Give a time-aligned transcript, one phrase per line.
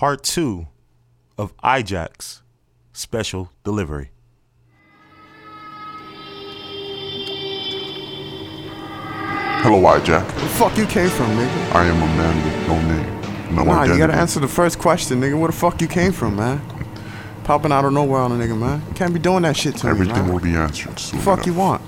[0.00, 0.66] part two
[1.36, 2.40] of IJAX
[2.90, 4.12] special delivery.
[9.62, 10.26] Hello, Jack.
[10.26, 11.74] Where the fuck you came from, nigga?
[11.74, 13.92] I am a man with no name, no Nah, identity.
[13.92, 15.38] you gotta answer the first question, nigga.
[15.38, 16.62] Where the fuck you came from, man?
[17.44, 18.82] Popping out of nowhere on a nigga, man.
[18.88, 20.18] You can't be doing that shit to Everything me.
[20.18, 21.82] Everything will be answered soon the fuck you want?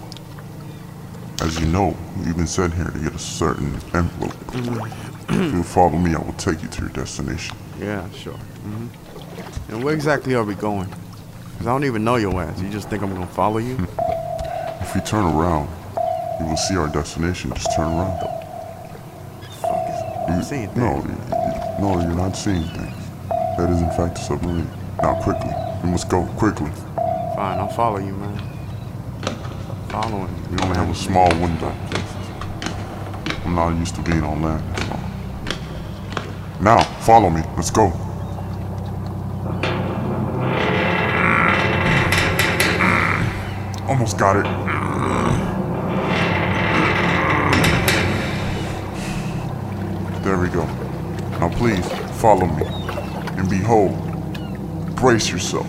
[1.40, 4.34] As you know, you've been sent here to get a certain envelope.
[4.52, 5.42] Mm-hmm.
[5.44, 7.56] if you follow me, I will take you to your destination.
[7.82, 8.32] Yeah, sure.
[8.34, 8.86] hmm
[9.72, 10.88] And where exactly are we going?
[11.58, 12.60] Cause I don't even know your ass.
[12.60, 13.76] You just think I'm gonna follow you?
[14.80, 15.68] If you turn around,
[16.40, 17.52] you will see our destination.
[17.54, 18.18] Just turn around.
[19.60, 20.76] fuck is I'm seeing things.
[20.78, 21.18] No, you-
[21.80, 22.96] no, you're not seeing things.
[23.58, 24.68] That is in fact a submarine.
[25.02, 25.50] Now, quickly.
[25.82, 26.70] We must go quickly.
[27.34, 28.38] Fine, I'll follow you, man.
[29.88, 30.28] Following.
[30.50, 31.74] We only have a small window.
[33.44, 34.62] I'm not used to being on land.
[36.62, 37.42] Now, follow me.
[37.56, 37.86] Let's go.
[43.88, 44.44] Almost got it.
[50.22, 50.64] There we go.
[51.40, 51.84] Now please,
[52.20, 52.64] follow me.
[53.36, 53.96] And behold,
[54.94, 55.66] brace yourself.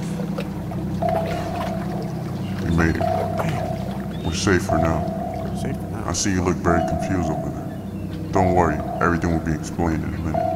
[2.61, 4.23] We made it.
[4.23, 5.55] We're safer now.
[5.59, 6.03] Safe now.
[6.05, 8.29] I see you look very confused over there.
[8.31, 10.52] Don't worry, everything will be explained in a minute.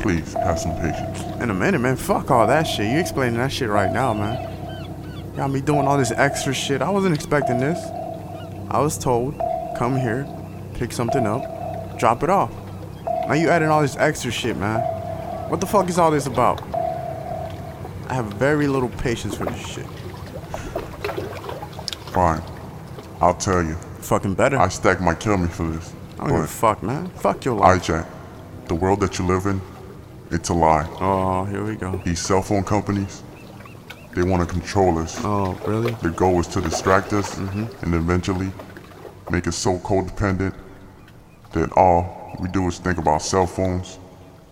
[0.00, 1.22] Please, have some patience.
[1.42, 1.96] In a minute, man.
[1.96, 2.90] Fuck all that shit.
[2.92, 5.34] You explaining that shit right now, man.
[5.36, 6.80] Got me doing all this extra shit.
[6.80, 7.78] I wasn't expecting this.
[8.70, 9.38] I was told,
[9.76, 10.26] come here,
[10.74, 12.50] pick something up, drop it off.
[13.28, 14.80] Now you adding all this extra shit, man.
[15.50, 16.62] What the fuck is all this about?
[18.08, 19.86] I have very little patience for this shit.
[22.12, 22.42] Fine.
[23.20, 23.74] I'll tell you.
[24.00, 24.58] Fucking better.
[24.58, 25.92] I I stack might kill me for this.
[26.16, 27.08] don't give a fuck, man.
[27.10, 27.82] Fuck your life.
[27.82, 28.06] Jack,
[28.68, 29.60] the world that you live in,
[30.30, 30.88] it's a lie.
[31.00, 32.00] Oh, here we go.
[32.04, 33.22] These cell phone companies,
[34.14, 35.18] they want to control us.
[35.24, 35.92] Oh, really?
[35.94, 37.84] Their goal is to distract us mm-hmm.
[37.84, 38.50] and eventually
[39.30, 40.54] make us so codependent
[41.52, 43.98] that all we do is think about cell phones,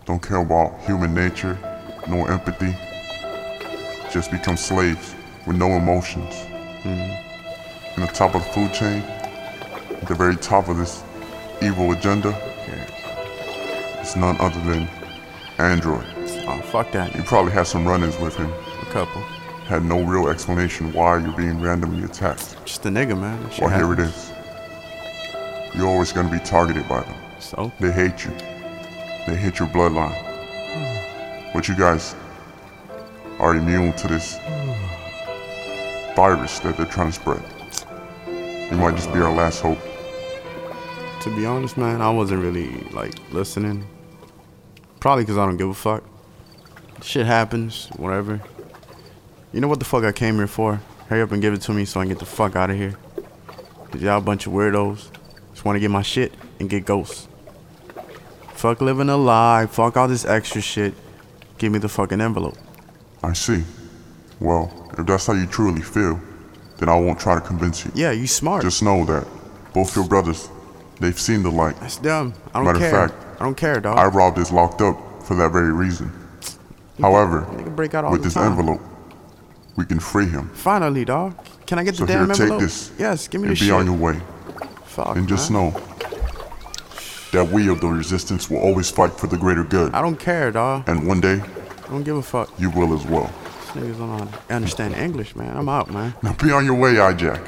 [0.05, 1.57] don't care about human nature,
[2.07, 2.75] no empathy,
[4.11, 6.33] just become slaves with no emotions.
[6.83, 8.01] Mm-hmm.
[8.01, 11.03] In the top of the food chain, at the very top of this
[11.61, 12.33] evil agenda,
[13.99, 14.87] it's none other than
[15.57, 16.05] Android.
[16.47, 17.15] Oh, fuck that.
[17.15, 18.51] You probably had some run-ins with him,
[18.81, 19.21] A couple.
[19.67, 22.57] had no real explanation why you're being randomly attacked.
[22.65, 23.49] Just a nigga, man.
[23.59, 24.31] Well, here it is.
[25.75, 27.15] You're always going to be targeted by them.
[27.39, 27.71] So?
[27.79, 28.31] They hate you.
[29.27, 30.21] They hate your bloodline.
[31.53, 32.15] But you guys
[33.39, 34.37] are immune to this
[36.15, 37.41] virus that they're trying to spread.
[38.71, 39.79] You might just be our last hope.
[41.21, 43.85] To be honest, man, I wasn't really like listening.
[45.05, 46.03] Probably because I don't give a fuck.
[47.03, 48.41] Shit happens, whatever.
[49.53, 50.81] You know what the fuck I came here for?
[51.09, 52.75] Hurry up and give it to me so I can get the fuck out of
[52.75, 52.95] here.
[53.91, 55.11] Cause y'all a bunch of weirdos.
[55.51, 57.27] Just want to get my shit and get ghosts.
[58.55, 59.67] Fuck living a lie.
[59.67, 60.95] Fuck all this extra shit.
[61.59, 62.57] Give me the fucking envelope.
[63.21, 63.63] I see.
[64.39, 66.19] Well, if that's how you truly feel,
[66.77, 67.91] then I won't try to convince you.
[67.93, 68.63] Yeah, you smart.
[68.63, 69.27] Just know that
[69.71, 70.49] both your brothers,
[70.99, 71.79] they've seen the light.
[71.79, 72.33] That's dumb.
[72.55, 73.97] I don't Matter of fact, I don't care, dog.
[73.97, 76.11] I robbed is locked up for that very reason.
[77.01, 78.51] However, Nigga break out all with this time.
[78.51, 78.81] envelope,
[79.75, 80.49] we can free him.
[80.53, 81.35] Finally, dog.
[81.65, 82.61] Can I get So the here, damn take envelope?
[82.61, 82.91] this.
[82.97, 83.73] Yes, give me the and the be shit.
[83.75, 84.19] on your way.
[84.85, 85.71] Fuck, And just man.
[85.73, 85.81] know
[87.31, 89.93] that we of the resistance will always fight for the greater good.
[89.93, 90.87] I don't care, dog.
[90.87, 92.49] And one day, I don't give a fuck.
[92.57, 93.29] you will as well.
[93.73, 95.57] These niggas don't know how to understand English, man.
[95.57, 96.13] I'm out, man.
[96.23, 97.41] Now be on your way, Jack.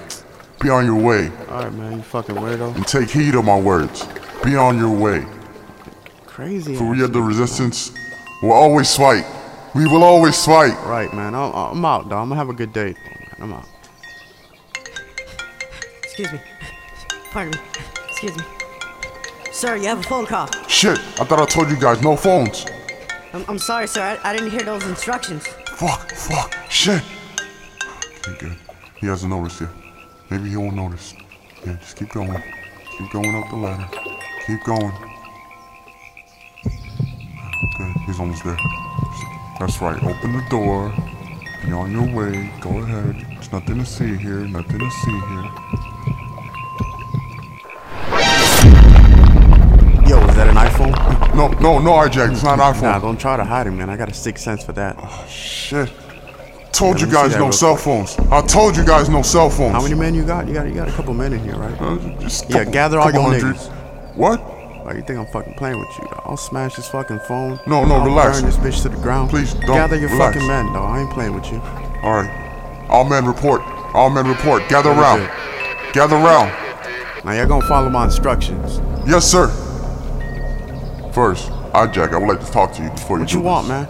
[0.59, 1.31] Be on your way.
[1.49, 1.93] All right, man.
[1.97, 2.75] You fucking weirdo.
[2.75, 4.05] And take heed of my words.
[4.43, 5.25] Be on your way.
[6.37, 6.75] Crazy.
[6.75, 7.91] For we ass of the resistance.
[8.43, 9.25] We'll always fight.
[9.73, 10.77] We will always fight.
[10.85, 11.33] Right, man.
[11.33, 12.21] I'm, I'm out, dog.
[12.21, 12.93] I'm gonna have a good day.
[13.39, 13.65] I'm out.
[16.03, 16.39] Excuse me.
[17.31, 17.59] Pardon me.
[18.07, 18.43] Excuse me.
[19.51, 20.47] Sir, you have a phone call.
[20.67, 22.67] Shit, I thought I told you guys no phones.
[23.33, 24.03] I'm, I'm sorry, sir.
[24.03, 25.47] I, I didn't hear those instructions.
[25.69, 27.01] Fuck, fuck, shit.
[28.19, 28.57] Okay, good.
[28.97, 29.71] He hasn't noticed yet.
[30.29, 31.15] Maybe he won't notice.
[31.65, 32.43] Yeah, just keep going.
[32.95, 33.89] Keep going up the ladder.
[34.45, 34.93] Keep going.
[37.77, 38.57] Good, he's almost there.
[39.59, 40.93] That's right, open the door.
[41.65, 42.51] Be on your way.
[42.61, 43.15] Go ahead.
[43.31, 45.43] There's nothing to see here, nothing to see here.
[50.07, 51.35] Yo, is that an iPhone?
[51.35, 52.83] No, no, no, RJ, it's not iPhone.
[52.83, 53.89] Nah, don't try to hide it, man.
[53.89, 54.95] I got a sixth sense for that.
[54.99, 55.91] Oh, Shit.
[56.71, 58.17] Told Yeah, you let me see guys no cell phones.
[58.31, 59.73] I told you guys no cell phones.
[59.73, 60.47] How many men you got?
[60.47, 61.81] You got you got a couple men in here, right?
[61.81, 63.55] Uh, just Yeah, couple- gather all your hundred.
[63.55, 64.15] niggas.
[64.15, 64.39] What?
[64.87, 66.07] Why you think I'm fucking playing with you?
[66.23, 67.59] I'll smash this fucking phone.
[67.67, 68.39] No, no, I'll relax.
[68.39, 69.29] Burn this bitch to the ground.
[69.29, 69.75] Please, don't.
[69.75, 70.35] Gather your Relax.
[70.35, 70.89] fucking men, dog.
[70.89, 71.59] I ain't playing with you.
[72.03, 72.85] All right.
[72.89, 73.61] All men report.
[73.93, 74.63] All men report.
[74.69, 75.29] Gather Very round.
[75.91, 76.53] Gather around.
[77.25, 78.79] Now y'all gonna follow my instructions.
[79.05, 79.47] Yes, sir.
[81.11, 83.67] First, I Jack, I would like to talk to you before you What you want,
[83.67, 83.69] this.
[83.69, 83.87] man?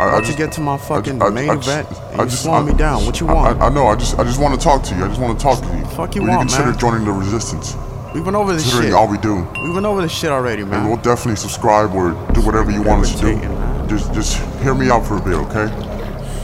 [0.00, 2.24] I, I just- get to my fucking ju- I- main I just- event, and I
[2.24, 3.04] you just- me down.
[3.04, 3.60] What you want?
[3.60, 3.88] I, I know.
[3.88, 5.04] I just, I just want to talk to you.
[5.04, 5.84] I just want to talk to you.
[5.88, 6.78] Fuck you Will want, you consider man?
[6.78, 7.76] joining the resistance?
[8.14, 8.94] We went over this Considering shit.
[8.94, 10.80] all we do, We went over this shit already, man.
[10.80, 13.40] and we'll definitely subscribe or do whatever you want us to do.
[13.86, 15.68] Just, just hear me out for a bit, okay?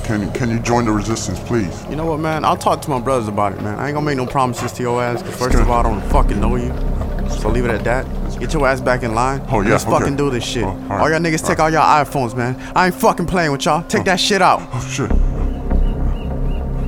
[0.04, 1.84] Can, can you join the resistance, please?
[1.88, 2.44] You know what, man?
[2.44, 3.78] I'll talk to my brothers about it, man.
[3.78, 5.22] I ain't gonna make no promises to your ass.
[5.22, 6.68] Cause first of all, I don't fucking know you.
[7.40, 8.04] So leave it at that.
[8.38, 9.40] Get your ass back in line.
[9.48, 9.92] Oh, yeah, Let's okay.
[9.98, 10.64] fucking do this shit.
[10.64, 11.60] Oh, all right, all y'all niggas all take right.
[11.60, 12.56] all y'all iPhones, man.
[12.76, 13.82] I ain't fucking playing with y'all.
[13.84, 14.04] Take oh.
[14.04, 14.60] that shit out.
[14.74, 15.10] Oh shit.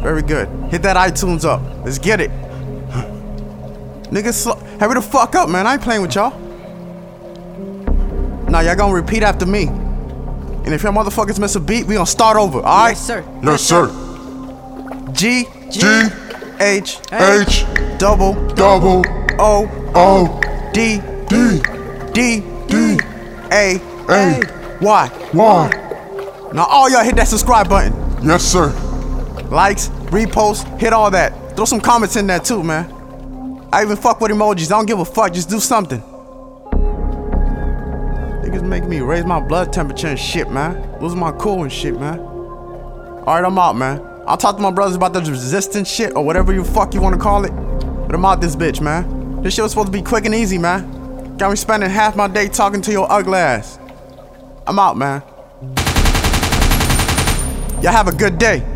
[0.02, 0.48] Very good.
[0.70, 1.62] Hit that iTunes up.
[1.84, 2.30] Let's get it.
[4.10, 5.66] Niggas, sl- hurry the fuck up, man.
[5.66, 6.38] I ain't playing with y'all.
[8.48, 9.64] Now y'all gonna repeat after me.
[9.66, 12.58] And if y'all motherfuckers miss a beat, we gonna start over.
[12.58, 12.90] All right?
[12.90, 13.24] Yes, sir.
[13.42, 13.86] Yes, sir.
[15.12, 16.08] G G
[16.60, 17.64] H H
[17.98, 19.02] double double
[19.38, 20.40] O O
[20.72, 21.60] D D
[22.12, 22.98] D D
[23.52, 24.42] A A
[24.80, 25.10] Y.
[25.34, 26.50] Y.
[26.52, 27.92] Now all y'all hit that subscribe button.
[28.22, 28.70] Yes, sir.
[29.50, 31.56] Likes, reposts, hit all that.
[31.56, 32.92] Throw some comments in there too, man.
[33.76, 34.72] I even fuck with emojis.
[34.72, 35.34] I don't give a fuck.
[35.34, 36.00] Just do something.
[38.40, 40.98] Niggas make me raise my blood temperature and shit, man.
[40.98, 42.18] Lose my cool and shit, man.
[42.18, 44.00] Alright, I'm out, man.
[44.26, 47.18] I'll talk to my brothers about the resistance shit or whatever you fuck you wanna
[47.18, 47.50] call it.
[47.50, 49.42] But I'm out this bitch, man.
[49.42, 51.36] This shit was supposed to be quick and easy, man.
[51.36, 53.78] Got me spending half my day talking to your ugly ass.
[54.66, 55.20] I'm out, man.
[57.82, 58.75] Y'all have a good day.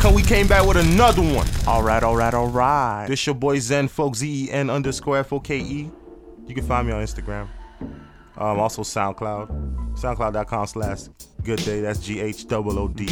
[0.00, 1.46] Come, we came back with another one.
[1.66, 3.04] All right, all right, all right.
[3.06, 5.90] This your boy Zen Folk Z E N underscore F O K E.
[6.46, 7.48] You can find me on Instagram.
[8.38, 9.98] Um, also SoundCloud.
[9.98, 11.00] SoundCloud.com slash
[11.44, 11.82] good day.
[11.82, 13.08] That's G H O O D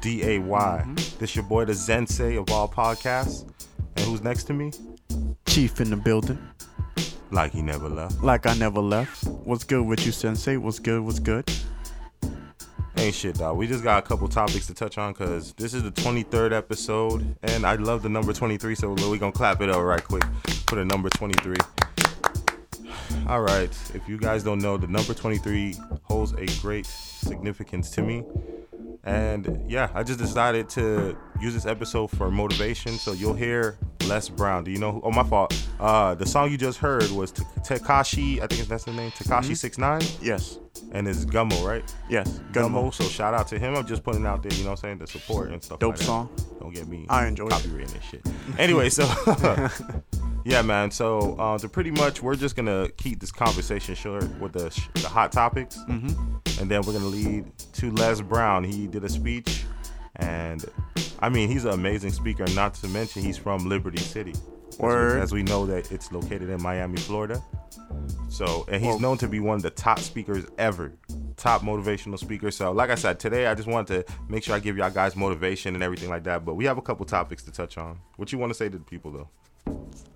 [0.00, 0.94] D A Y.
[1.18, 3.46] This your boy the Zensei of all podcasts.
[3.96, 4.72] And who's next to me?
[5.44, 6.38] Chief in the building.
[7.30, 8.22] Like he never left.
[8.22, 9.24] Like I never left.
[9.44, 10.56] What's good with you, Sensei?
[10.56, 11.02] What's good?
[11.02, 11.52] What's good?
[13.00, 13.56] Ain't shit, dog.
[13.56, 17.34] We just got a couple topics to touch on because this is the 23rd episode,
[17.42, 20.22] and I love the number 23, so we gonna clap it up right quick
[20.66, 21.56] for the number 23.
[23.26, 28.02] All right, if you guys don't know, the number 23 holds a great significance to
[28.02, 28.22] me.
[29.04, 32.98] And yeah, I just decided to use this episode for motivation.
[32.98, 34.64] So you'll hear Les Brown.
[34.64, 34.92] Do you know?
[34.92, 35.58] Who, oh, my fault.
[35.80, 38.42] Uh, the song you just heard was Tekashi.
[38.42, 39.10] I think that's the name.
[39.12, 40.58] Tekashi Six Nine, Yes.
[40.92, 41.94] And it's Gummo, right?
[42.08, 42.40] Yes.
[42.52, 42.92] Gummo.
[42.92, 43.74] So shout out to him.
[43.74, 45.78] I'm just putting out there, you know what I'm saying, the support and stuff.
[45.78, 46.04] Dope like that.
[46.04, 46.28] song.
[46.58, 47.06] Don't get me.
[47.08, 47.52] I enjoy it.
[47.52, 48.22] copywriting and shit.
[48.58, 49.04] Anyway, so
[50.44, 50.90] yeah, man.
[50.90, 54.88] So uh, to pretty much, we're just gonna keep this conversation short with the sh-
[54.94, 56.60] the hot topics, mm-hmm.
[56.60, 58.64] and then we're gonna lead to Les Brown.
[58.64, 59.64] He did a speech,
[60.16, 60.64] and
[61.20, 62.46] I mean, he's an amazing speaker.
[62.54, 64.34] Not to mention, he's from Liberty City.
[64.80, 65.20] As we- Word.
[65.22, 67.42] As we know that it's located in Miami, Florida.
[68.28, 70.92] So, and he's known to be one of the top speakers ever,
[71.36, 72.50] top motivational speaker.
[72.50, 75.16] So, like I said, today I just wanted to make sure I give y'all guys
[75.16, 76.44] motivation and everything like that.
[76.44, 77.98] But we have a couple topics to touch on.
[78.16, 79.28] What you want to say to the people though?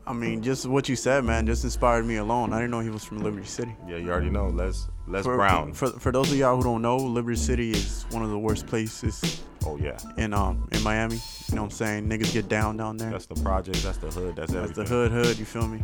[0.07, 2.53] I mean, just what you said, man, just inspired me alone.
[2.53, 3.75] I didn't know he was from Liberty City.
[3.89, 4.49] Yeah, you already know.
[4.49, 5.73] Les Les For, Brown.
[5.73, 8.67] For, for those of y'all who don't know, Liberty City is one of the worst
[8.67, 11.15] places oh yeah, in um in Miami.
[11.49, 12.09] You know what I'm saying?
[12.09, 13.11] Niggas get down down there.
[13.11, 13.83] that's the project.
[13.83, 14.37] That's the hood.
[14.37, 14.85] That's That's everything.
[14.85, 15.39] the hood hood.
[15.39, 15.79] You feel me?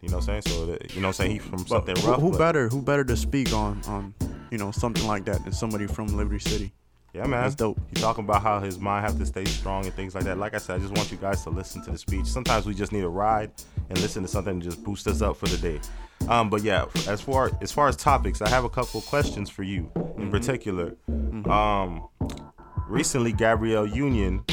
[0.00, 0.42] You know what I'm saying?
[0.46, 1.30] So that, you know what I'm saying?
[1.32, 2.20] He's from But something who, rough.
[2.20, 2.68] who but- better?
[2.70, 4.14] Who better to speak on on
[4.50, 6.72] you know something like that than somebody from Liberty City?
[7.16, 7.40] Yeah, man.
[7.42, 7.80] That's dope.
[7.88, 10.36] He's talking about how his mind have to stay strong and things like that.
[10.36, 12.26] Like I said, I just want you guys to listen to the speech.
[12.26, 13.50] Sometimes we just need a ride
[13.88, 15.80] and listen to something and just boost us up for the day.
[16.28, 19.62] Um, but yeah, as far as far as topics, I have a couple questions for
[19.62, 20.22] you Mm-hmm.
[20.22, 20.96] in particular.
[21.50, 22.08] Um,
[22.88, 24.44] recently, Gabrielle Union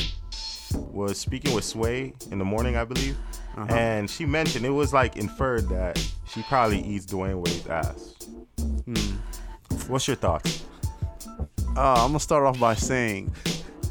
[0.74, 3.18] was speaking with Sway in the morning, I believe,
[3.58, 3.74] Uh-huh.
[3.74, 8.16] and she mentioned it was like inferred that she probably eats Dwyane Wade's ass.
[8.86, 9.18] Hmm.
[9.92, 10.64] What's your thoughts?
[11.76, 13.34] Uh, I'm gonna start off by saying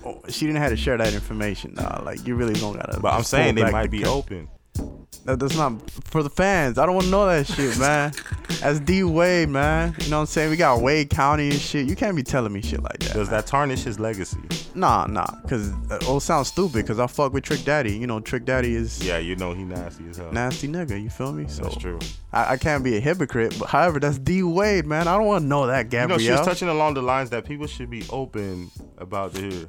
[0.05, 1.75] oh, she didn't have to share that information.
[1.75, 3.01] Nah, like you really don't gotta.
[3.01, 4.13] But I'm saying they might the be curtain.
[4.13, 4.49] open.
[5.25, 6.79] That, that's not for the fans.
[6.79, 8.13] I don't want to know that shit, man.
[8.61, 9.95] That's D Wade, man.
[10.03, 10.51] You know what I'm saying?
[10.51, 11.89] We got Wade County and shit.
[11.89, 13.13] You can't be telling me shit like that.
[13.15, 13.39] Does man.
[13.41, 14.39] that tarnish his legacy?
[14.77, 15.27] Nah, nah.
[15.49, 16.87] Cause uh, it'll sound stupid.
[16.87, 17.97] Cause I fuck with Trick Daddy.
[17.97, 20.31] You know, Trick Daddy is Yeah, you know he nasty as hell.
[20.33, 21.03] nasty nigga.
[21.03, 21.49] You feel me?
[21.49, 21.99] So That's true.
[22.33, 23.57] I, I can't be a hypocrite.
[23.59, 25.09] But however, that's D Wade, man.
[25.09, 26.19] I don't want to know that You Gabrielle.
[26.19, 29.69] know, she was touching along the lines that people should be open about the.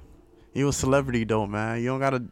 [0.53, 1.79] he was celebrity though, man.
[1.81, 2.24] You don't gotta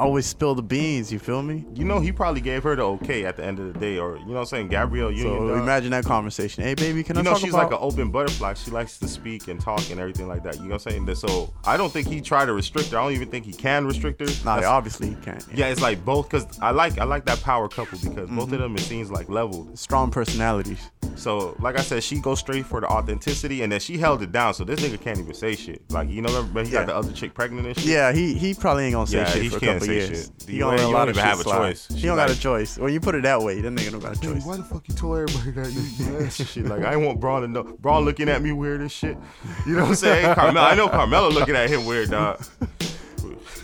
[0.00, 1.12] always spill the beans.
[1.12, 1.64] You feel me?
[1.74, 4.16] You know, he probably gave her the okay at the end of the day, or
[4.16, 5.38] you know, what I'm saying Gabrielle Union.
[5.38, 5.58] So dog.
[5.58, 6.64] imagine that conversation.
[6.64, 7.24] Hey, baby, can I talk?
[7.24, 7.70] you I know, talk she's about?
[7.70, 8.54] like an open butterfly.
[8.54, 10.56] She likes to speak and talk and everything like that.
[10.56, 11.14] You know what I'm saying?
[11.16, 12.98] So I don't think he tried to restrict her.
[12.98, 14.26] I don't even think he can restrict her.
[14.44, 15.44] nah, That's- obviously you can't.
[15.54, 18.54] yeah, it's like both because I like I like that power couple because both Mm-hmm.
[18.54, 19.78] of them it seems like leveled.
[19.78, 20.90] Strong personalities.
[21.16, 24.32] So like I said, she goes straight for the authenticity, and then she held it
[24.32, 24.54] down.
[24.54, 25.82] So this nigga can't even say shit.
[25.90, 26.80] Like you know, remember he Yeah.
[26.80, 27.84] got the other chick pregnant and shit.
[27.86, 30.06] Yeah, he he probably ain't gonna say Yeah, shit he for a can't couple say
[30.08, 30.30] years.
[30.38, 30.48] shit.
[30.48, 31.56] He You gonna let a lot don't of even shit have a slide.
[31.58, 31.88] choice.
[31.88, 32.78] He She don't got a choice.
[32.78, 34.44] When you put it that way, that nigga don't got a choice.
[34.44, 36.66] Why the fuck you told everybody that you ass and shit?
[36.66, 37.62] Like I ain't want Bron to know.
[37.62, 39.16] Bron looking at me weird and shit.
[39.66, 40.34] You know what I'm saying?
[40.34, 42.42] Carmelo, I know Carmelo looking at him weird, dog.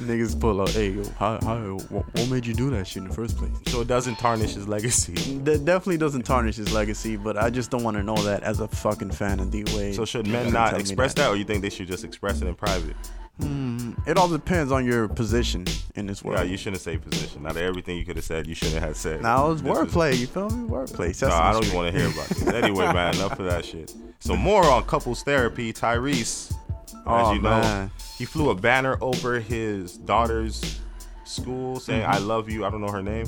[0.01, 0.69] Niggas pull up.
[0.69, 1.57] Hey, yo, how, how,
[1.89, 3.51] what, what made you do that shit in the first place?
[3.69, 5.15] So it doesn't tarnish his legacy.
[5.39, 8.61] That definitely doesn't tarnish his legacy, but I just don't want to know that as
[8.61, 9.95] a fucking fan of D Wade.
[9.95, 11.31] So should men not tell me express that.
[11.31, 12.95] or you think they should just express it in private?
[13.39, 15.65] It all depends on your position
[15.95, 16.39] in this world.
[16.39, 17.43] Yeah, you shouldn't say position.
[17.43, 19.21] Not everything you could have said, you shouldn't have said.
[19.23, 20.17] now it's wordplay.
[20.17, 20.69] You feel me?
[20.69, 21.07] Wordplay.
[21.09, 22.47] No, Sesame I don't even want to hear about this.
[22.47, 23.93] Anyway, man, enough of that shit.
[24.21, 25.73] So more on couples therapy.
[25.73, 27.91] Tyrese, as Oh, you know, man.
[28.17, 30.81] he flew a banner over his daughter's
[31.25, 32.13] school saying Mm-hmm.
[32.13, 33.27] "I love you." I don't know her name,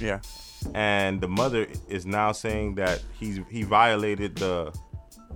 [0.00, 0.20] Yeah.
[0.74, 4.72] and the mother is now saying that he's he violated the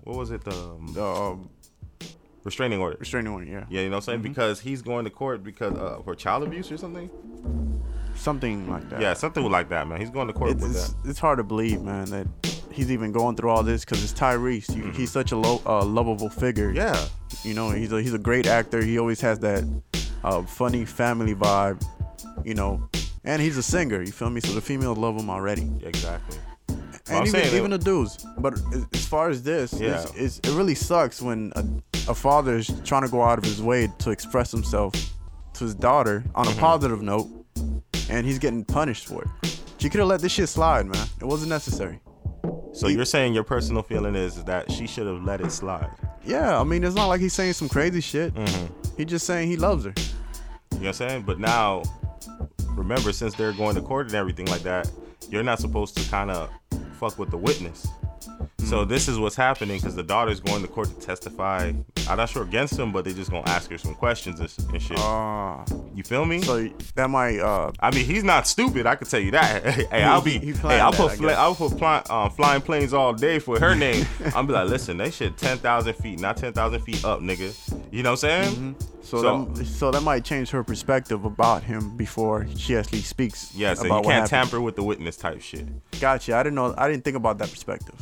[0.04, 1.50] what was it the um, The um,
[2.44, 2.96] restraining order.
[3.00, 3.46] restraining order.
[3.46, 3.64] Yeah.
[3.68, 4.18] Yeah, you know what I'm saying?
[4.20, 4.28] Mm-hmm.
[4.28, 7.10] Because he's going to court because uh, for child abuse or something.
[8.16, 9.00] Something like that.
[9.00, 10.00] Yeah, something like that, man.
[10.00, 11.10] He's going to court It's, with it's, that.
[11.10, 12.26] it's hard to believe, man, that
[12.70, 14.74] he's even going through all this because it's Tyrese.
[14.74, 16.68] You, He's such a low, uh, lovable figure.
[16.72, 16.76] Mm-hmm.
[16.76, 17.06] Yeah,
[17.42, 18.82] You know, he's a he's a great actor.
[18.84, 19.64] He always has that
[20.22, 21.82] uh, funny family vibe.
[22.44, 22.88] You know,
[23.24, 24.00] and he's a singer.
[24.02, 24.40] You feel me?
[24.40, 25.68] So the females love him already.
[25.82, 26.38] exactly.
[27.10, 28.24] And even, even the dudes.
[28.38, 28.54] But
[28.94, 30.00] as- far as this, Yeah.
[30.02, 31.64] it's, it's, it really sucks when a,
[32.10, 34.92] a father is trying to go out of his way to express himself
[35.54, 36.58] to his daughter on Mm-hmm.
[36.58, 37.28] a positive note,
[38.10, 39.60] and he's getting punished for it.
[39.78, 41.06] She could have let this shit slide, man.
[41.20, 42.00] It wasn't necessary.
[42.72, 45.90] So you're saying your personal feeling is that she should have let it slide.
[46.24, 48.34] Yeah, I mean, it's not like he's saying some crazy shit.
[48.34, 48.66] Mm-hmm.
[48.96, 49.92] He's just saying he loves her.
[49.96, 51.22] You know what I'm saying?
[51.22, 51.82] But now,
[52.70, 54.90] remember, since they're going to court and everything like that,
[55.28, 56.50] you're not supposed to kind of
[56.94, 57.86] fuck with the witness.
[58.58, 61.72] So this is what's happening because the daughter's going to court to testify.
[62.08, 64.82] I'm not sure against him, but they just gonna ask her some questions and, and
[64.82, 64.98] shit.
[64.98, 66.42] Ah, you feel me?
[66.42, 68.86] so that might uh, I mean, he's not stupid.
[68.86, 69.64] I can tell you that.
[69.90, 70.38] hey, I'll be.
[70.38, 71.18] He hey, I'll put.
[71.18, 71.36] Guess.
[71.36, 74.06] I'll put fly, um, flying planes all day for her name.
[74.34, 77.54] I'll be like, listen, they shit ten thousand feet, not ten thousand feet up, nigga.
[77.90, 78.76] You know what I'm saying?
[79.02, 83.54] So, So- that, so that might change her perspective about him before she actually speaks.
[83.54, 85.66] Yeah, so you can't tamper with the witness type shit.
[86.00, 86.36] Gotcha.
[86.36, 86.74] I didn't know.
[86.76, 87.94] I didn't think about that perspective.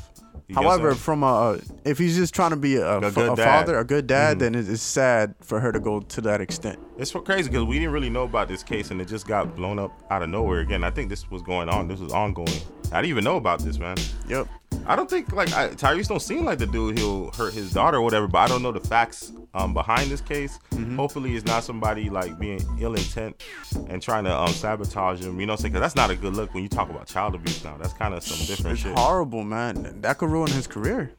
[0.52, 3.37] You However, from a if he's just trying to be a, A fa- good a
[3.37, 4.40] father, a good dad, Mhm.
[4.40, 6.78] then it's, it's sad for her to go to that extent.
[6.99, 9.78] It's crazy because we didn't really know about this case and it just got blown
[9.78, 10.85] up out of nowhere again.
[10.85, 11.88] I think this was going on.
[11.88, 12.49] This was ongoing.
[12.92, 13.97] I didn't even know about this, man.
[14.28, 14.47] Yep.
[14.87, 17.99] I don't think like I, Tyrese don't seem like the dude he'll hurt his daughter
[17.99, 20.59] or whatever, but I don't know the facts um, behind this case.
[20.73, 20.97] Mm-hmm.
[20.97, 23.43] Hopefully, it's not somebody like being ill intent
[23.89, 25.39] and trying to um, sabotage him.
[25.41, 25.73] You know, what I'm saying?
[25.75, 27.62] 'Cause that's not a good look when you talk about child abuse.
[27.65, 28.99] Now that's kind of some different It's shit.
[28.99, 30.01] horrible, man.
[30.01, 31.12] That could ruin his career.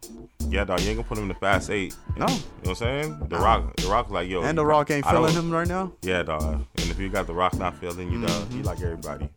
[0.49, 1.95] Yeah, dog, you ain't gonna put him in the fast eight.
[2.17, 2.25] No.
[2.27, 3.19] you know what I'm saying?
[3.29, 5.93] The Rock, the Rock, like yo, And The Rock ain't feeling him right now.
[6.01, 6.43] Yeah, dog.
[6.77, 9.29] And if you got the Rock not feeling you, dog, he like everybody.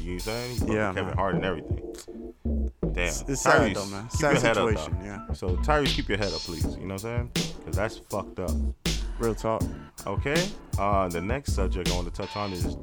[0.00, 0.50] You know what I'm saying?
[0.52, 0.72] He fuck Mm-hmm.
[0.76, 1.16] Yeah, Kevin man.
[1.16, 2.72] Hart and everything.
[2.92, 3.08] Damn.
[3.08, 4.04] It's- sad though, man.
[4.08, 5.32] keep Sad your head up, situation, yeah.
[5.32, 6.64] So Tyrese, keep your head up, please.
[6.64, 7.52] You know what I'm saying?
[7.64, 8.50] Cause that's fucked up.
[9.18, 9.62] Real talk.
[10.06, 10.48] Okay.
[10.78, 12.76] Uh, the next subject I want to touch on is,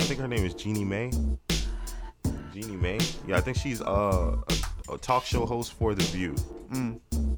[0.00, 1.10] I think her name is Jeannie Mai.
[2.54, 2.98] Jeannie Mai.
[3.26, 4.36] Yeah, I think she's uh,
[4.88, 6.34] a, a talk show host for The View.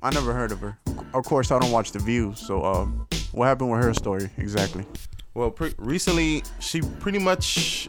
[0.02, 0.78] I never heard of her.
[1.14, 2.34] Of course, I don't watch The View.
[2.36, 4.84] So, um, what happened with her story exactly?
[5.34, 7.88] Well, pre- recently she pretty much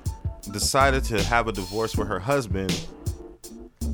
[0.51, 2.87] decided to have a divorce with her husband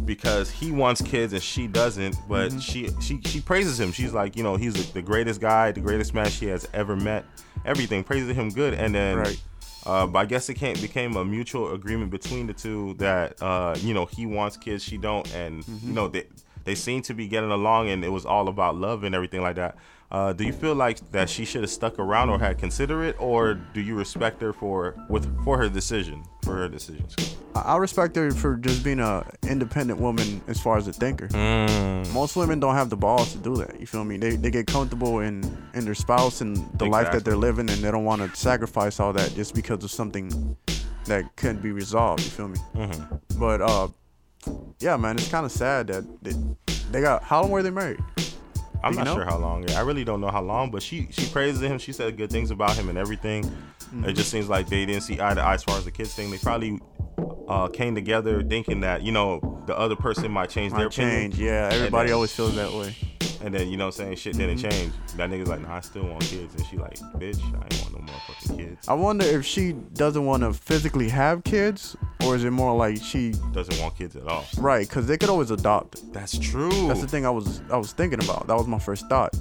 [0.05, 2.15] because he wants kids and she doesn't.
[2.27, 2.59] But Mm-hmm.
[2.59, 3.91] she she she praises him.
[3.91, 7.25] She's like, you know, he's the greatest guy, the greatest man she has ever met.
[7.65, 9.17] Everything praises him good, and then.
[9.17, 9.41] Right.
[9.83, 13.75] Uh, but I guess it can't became a mutual agreement between the two that uh,
[13.79, 15.87] you know he wants kids, she don't, and Mm-hmm.
[15.87, 16.27] you know they
[16.65, 19.55] they seem to be getting along, and it was all about love and everything like
[19.55, 19.75] that.
[20.12, 23.15] Uh, do you feel like that she should have stuck around or had considered it,
[23.17, 27.38] or do you respect her for with for her decision for her decisions?
[27.56, 31.28] I, respect her for just being a independent woman as far as a thinker.
[31.30, 32.13] Mm.
[32.13, 33.80] Most women don't have the balls to do that.
[33.80, 34.17] You feel me?
[34.17, 35.43] They, they get comfortable in
[35.74, 39.00] in their spouse and the life that they're living, and they don't want to sacrifice
[39.00, 40.58] all that just because of something
[41.06, 42.24] that couldn't be resolved.
[42.24, 42.60] You feel me?
[42.76, 43.39] Mm-hmm.
[43.39, 43.88] But uh,
[44.80, 46.34] yeah, man, it's kind of sad that they,
[46.91, 47.24] they got.
[47.24, 48.00] How long were they married?
[48.84, 49.15] I'm not know?
[49.15, 49.70] sure how long.
[49.72, 51.78] I really don't know how long, but she she praises him.
[51.78, 53.44] She said good things about him and everything.
[53.44, 54.06] Mm-hmm.
[54.06, 56.13] It just seems like they didn't see eye to eye as far as the kids
[56.13, 56.32] thing.
[56.32, 56.80] They probably
[57.48, 61.36] uh, came together thinking that you know the other person might change their change.
[61.36, 61.54] opinion.
[61.54, 62.96] Yeah, everybody always feels that way.
[63.43, 64.69] And then you know what I'm saying shit didn't Mm-hmm.
[64.69, 64.93] change.
[65.17, 67.93] That nigga's like, nah, I still want kids, and she like, bitch, I ain't want
[67.93, 68.88] no motherfucking kids.
[68.88, 72.97] I wonder if she doesn't want to physically have kids, or is it more like
[73.01, 74.45] she Doesn't want kids at all.
[74.60, 74.88] right?
[74.88, 76.13] Because they could always adopt.
[76.13, 76.88] That's true.
[76.88, 78.47] That's the thing I was I was thinking about.
[78.47, 79.36] That was my first thought.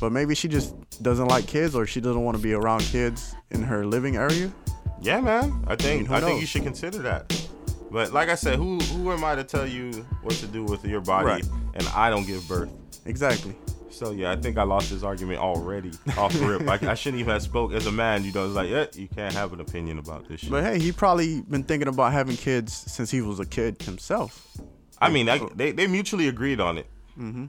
[0.00, 3.34] But maybe she just doesn't like kids, or she doesn't want to be around kids
[3.52, 4.52] in her living area.
[5.00, 5.64] Yeah, man.
[5.66, 7.46] I think mean, I, think you should consider that.
[7.90, 10.84] But like I said, who who am I to tell you what to do with
[10.84, 11.26] your body?
[11.26, 11.44] Right.
[11.74, 12.70] And I don't give birth.
[13.06, 13.54] Exactly.
[13.90, 16.62] So yeah, I think I lost this argument already off rip.
[16.68, 18.24] I, I shouldn't even have spoke as a man.
[18.24, 20.50] You know, it's like, yeah, you can't have an opinion about this shit.
[20.50, 24.56] But hey, he probably been thinking about having kids since he was a kid himself.
[25.00, 26.86] I mean, I, they they mutually agreed on it.
[27.18, 27.46] Mm-hmm.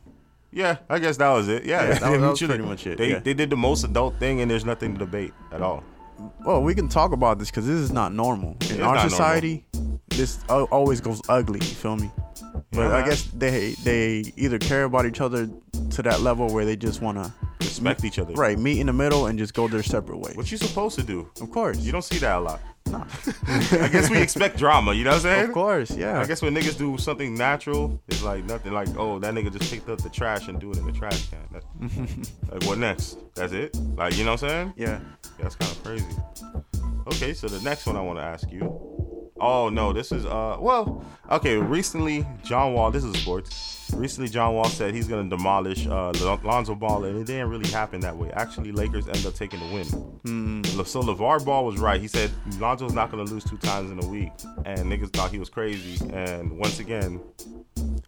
[0.51, 1.65] Yeah, I guess that was it.
[1.65, 3.19] Yeah, Yeah, that was- that was pretty much it, They yeah.
[3.19, 5.83] they did the most adult thing, and there's nothing to debate at all.
[6.45, 8.93] Well, we can talk about this because this is not normal in is our not
[8.95, 9.09] normal.
[9.09, 9.65] society.
[10.09, 11.59] This always goes ugly.
[11.59, 12.09] You feel me?
[12.71, 12.81] But Yeah.
[12.81, 13.09] I uh-huh.
[13.09, 15.49] guess they they either care about each other
[15.91, 18.33] to that level where they just wanna Respect each other.
[18.33, 20.35] right meet in the middle and just go their separate ways.
[20.35, 21.29] What you supposed to do?
[21.41, 22.59] of course, You don't see that a lot.
[22.87, 23.03] Nah.
[23.47, 24.93] I guess we expect drama.
[24.93, 25.45] You know what I'm saying?
[25.45, 26.19] Of course, yeah.
[26.19, 29.71] I guess when niggas do something natural, it's like nothing like, oh, that nigga just
[29.71, 31.39] picked up the trash and do it in the trash can.
[31.51, 31.63] That,
[32.51, 33.17] like, what next?
[33.33, 33.75] That's it?
[33.95, 34.73] Like, you know what I'm saying?
[34.77, 34.99] yeah.
[35.39, 36.05] That's kind of crazy.
[37.07, 38.94] Okay, so the next one I want to ask you.
[39.37, 41.57] Oh no, this is uh well, okay.
[41.57, 42.89] Recently, John Wall.
[42.89, 43.91] This is sports.
[43.93, 47.69] Recently, John Wall said he's gonna demolish uh Lon- Lonzo Ball, and it didn't really
[47.69, 48.31] happen that way.
[48.31, 49.85] Actually, Lakers end up taking the win.
[50.85, 51.99] So LeVar Ball was right.
[51.99, 54.31] He said Lonzo's not gonna lose two times in a week,
[54.65, 56.03] and niggas thought he was crazy.
[56.13, 57.19] And once again,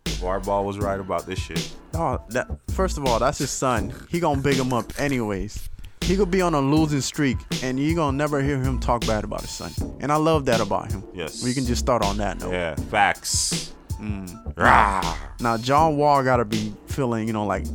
[0.05, 1.75] LeVar Ball was right about this shit.
[1.93, 3.93] Oh, that first of all, that's his son.
[4.09, 5.67] He gonna big him up anyways.
[6.01, 9.23] He could be on a losing streak, and you're gonna never hear him talk bad
[9.25, 9.71] about his son.
[9.99, 11.03] And I love that about him.
[11.13, 11.43] Yes.
[11.43, 12.51] We can just start on that note.
[12.53, 13.73] Yeah, facts.
[13.99, 14.55] Mm.
[14.57, 15.17] Rah.
[15.41, 17.65] Now John Wall gotta be feeling, you know, like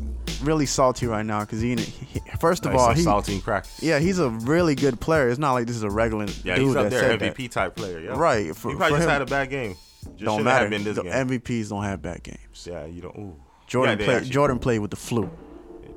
[0.42, 2.20] really salty right now because he, he.
[2.40, 3.38] First of Nice, all, some he.
[3.38, 3.78] saltine crackers.
[3.82, 5.28] Yeah, he's a really good player.
[5.28, 7.52] It's not like this is a regular Yeah, dude he's up that there, MVP that.
[7.52, 8.00] type player.
[8.00, 9.76] Yeah, Right, for- he probably for just him- had a bad game.
[10.14, 10.61] Just Don't matter.
[10.64, 11.12] Have been this the game.
[11.12, 12.66] MVPs don't have bad games.
[12.68, 13.16] yeah, you don't.
[13.16, 13.37] Ooh.
[13.68, 14.16] Jordan Yeah, played.
[14.16, 15.30] actually- Jordan played with the flu.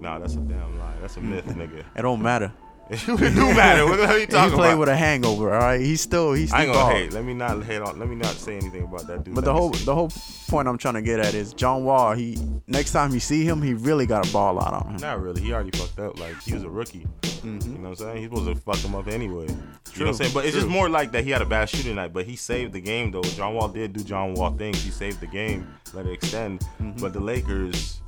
[0.01, 0.93] Nah, that's a damn lie.
[1.01, 1.79] That's a myth, nigga.
[1.95, 2.51] It don't matter.
[2.91, 3.15] it do
[3.55, 3.88] matter.
[3.88, 4.49] What the hell you talking about?
[4.51, 4.79] he played about?
[4.79, 5.51] with a hangover.
[5.51, 7.13] All right, he's still he's still I ain't gonna hate.
[7.13, 7.97] Let me not hate on.
[7.97, 9.34] Let me not say anything about that dude.
[9.34, 9.86] But Let the whole see.
[9.86, 10.12] the whole
[10.47, 12.13] point I'm trying to get at is John Wall.
[12.13, 14.97] He next time you see him, he really got a ball out on him.
[14.97, 15.41] Not really.
[15.41, 16.19] He already fucked up.
[16.19, 17.08] Like he was a rookie.
[17.43, 18.17] You know what I'm saying?
[18.17, 19.47] He's supposed to fuck him up anyway.
[19.47, 19.58] You know
[19.95, 20.31] what I'm saying?
[20.34, 22.73] But it's just more like that he had a bad shooting night, but he saved
[22.73, 23.21] the game though.
[23.23, 24.84] John Wall did do John Wall things.
[24.84, 26.60] He saved the game, let it extend.
[26.79, 26.99] Mm-hmm.
[27.01, 28.01] But the Lakers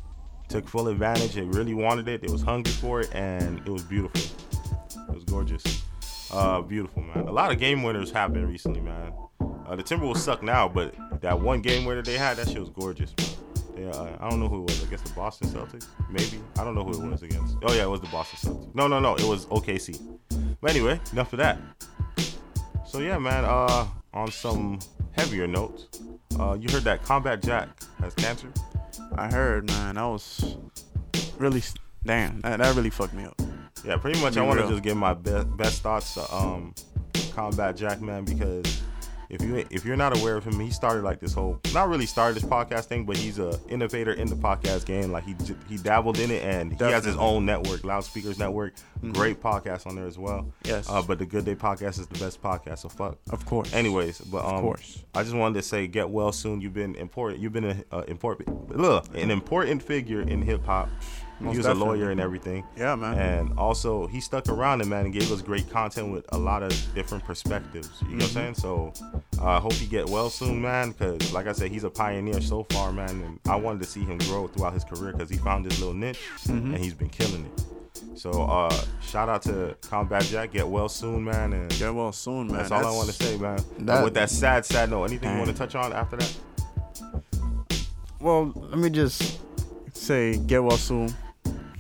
[0.49, 1.33] took full advantage.
[1.33, 2.21] They really wanted it.
[2.21, 4.21] They was hungry for it, and it was beautiful.
[5.09, 5.83] It was gorgeous.
[6.31, 7.27] Uh, beautiful, man.
[7.27, 9.13] A lot of game winners happened recently, man.
[9.39, 12.69] Uh, the Timberwolves suck now, but that one game winner they had, that shit was
[12.69, 13.27] gorgeous, man.
[13.85, 14.83] Yeah, uh, I don't know who it was.
[14.83, 16.41] I guess the Boston Celtics, maybe.
[16.57, 17.57] I don't know who it was against.
[17.61, 18.75] Oh yeah, it was the Boston Celtics.
[18.75, 20.17] No, no, no, it was OKC.
[20.59, 21.59] But anyway, enough of that.
[22.87, 23.45] So yeah, man.
[23.45, 24.79] Uh, on some
[25.11, 25.87] heavier notes,
[26.39, 28.51] uh, you heard that Combat Jack has cancer.
[29.15, 29.95] I heard, man.
[29.95, 30.57] That was
[31.37, 31.61] really
[32.05, 32.41] damn.
[32.41, 33.39] That, that really fucked me up.
[33.83, 34.35] Yeah, pretty much.
[34.35, 36.73] Be I want to just give my best best thoughts to um,
[37.33, 38.81] Combat Jack, man, because
[39.29, 42.05] if you if you're not aware of him, he started like this whole not really
[42.05, 45.11] started this podcast thing, but he's a innovator in the podcast game.
[45.11, 45.35] Like he
[45.67, 48.73] he dabbled in it, and he has his own network, Loudspeakers Network.
[49.13, 50.51] Great podcast on there as well.
[50.63, 50.89] Yes.
[50.89, 52.79] Uh, but the Good Day Podcast is the best podcast.
[52.79, 53.17] So fuck.
[53.31, 53.73] Of course.
[53.73, 55.03] Anyways, but um, course.
[55.13, 56.61] I just wanted to say, get well soon.
[56.61, 57.41] You've been important.
[57.41, 60.89] You've been a, uh, important, ugh, an important figure in hip hop.
[61.39, 62.63] Most He was a lawyer and everything.
[62.75, 63.17] Yeah, man.
[63.17, 66.63] And also, he stuck around and man, and gave us great content with a lot
[66.63, 67.89] of different perspectives.
[68.01, 68.53] You know what I'm mm-hmm.
[68.53, 68.55] saying?
[68.55, 68.93] So,
[69.39, 70.91] uh, I hope you get well soon, man.
[70.91, 73.09] Because, like I said, he's a pioneer so far, man.
[73.09, 75.93] And I wanted to see him grow throughout his career because he found his little
[75.93, 76.73] niche mm-hmm.
[76.73, 77.63] and he's been killing it.
[78.17, 80.53] So, uh, shout out to Combat Jack.
[80.53, 81.53] Get well soon, man.
[81.53, 82.57] And Get well soon, man.
[82.57, 83.59] that's all I want to say, man.
[83.79, 86.35] that- with that sad, sad note, anything you want to touch on after that?
[88.19, 89.39] Well, let me just
[89.93, 91.13] say get well soon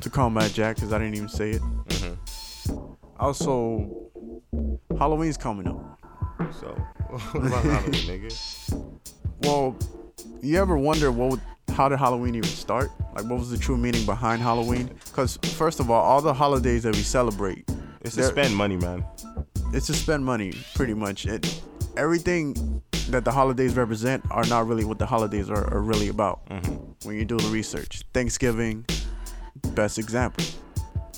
[0.07, 1.61] to Combat Jack because I didn't even say it.
[1.61, 2.83] Mm-hmm.
[3.19, 4.09] Also,
[4.97, 5.99] Halloween's coming up.
[6.59, 6.67] So,
[7.33, 8.83] what about Halloween, nigga?
[9.41, 9.77] Well,
[10.41, 12.89] you ever wonder what would, how did Halloween even start?
[13.15, 14.89] Like, what was the true meaning behind Halloween?
[15.05, 17.63] Because first of all, all the holidays that we celebrate,
[18.01, 19.05] It's to spend money, man.
[19.73, 21.27] it's to spend money, pretty much.
[21.27, 21.61] It,
[21.95, 26.43] everything that the holidays represent are not really what the holidays are, are really about.
[26.49, 27.07] Mm-hmm.
[27.07, 28.85] When you do the research, Thanksgiving,
[29.73, 30.43] best example.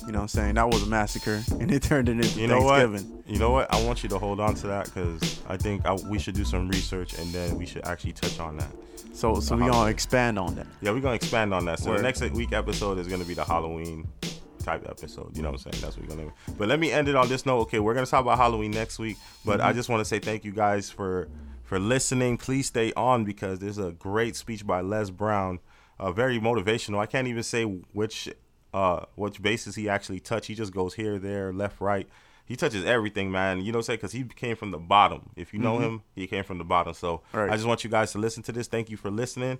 [0.06, 0.54] You know what I'm saying?
[0.54, 3.16] That was a massacre, and it turned into You know Thanksgiving.
[3.16, 3.28] what?
[3.30, 3.72] You know what?
[3.72, 6.44] I want you to hold on to that because I think I, we should do
[6.44, 8.70] some research and then we should actually touch on that.
[9.12, 9.70] So, so we Halloween.
[9.82, 10.66] gonna expand on that.
[10.80, 11.78] Yeah, we're gonna expand on that.
[11.80, 11.98] So Word.
[11.98, 14.08] the next week episode is gonna be the Halloween
[14.64, 15.36] type episode.
[15.36, 15.82] You know what I'm saying?
[15.82, 16.28] That's what we're gonna.
[16.28, 16.54] Do.
[16.58, 17.60] But let me end it on this note.
[17.62, 19.18] Okay, we're gonna talk about Halloween next week.
[19.44, 19.68] But Mm-hmm.
[19.68, 21.28] I just want to say thank you guys for
[21.64, 22.38] for listening.
[22.38, 25.58] Please stay on because there's a great speech by Les Brown.
[26.00, 26.98] Uh, very motivational.
[26.98, 28.28] I can't even say which
[28.72, 30.46] uh which bases he actually touched.
[30.46, 32.08] He just goes here, there, left, right.
[32.46, 33.60] He touches everything, man.
[33.60, 33.96] You know what I'm saying?
[33.98, 35.30] Because he came from the bottom.
[35.36, 36.94] If you know him, he came from the bottom.
[36.94, 37.36] So Mm-hmm.
[37.38, 37.50] Right.
[37.50, 38.66] I just want you guys to listen to this.
[38.66, 39.58] Thank you for listening.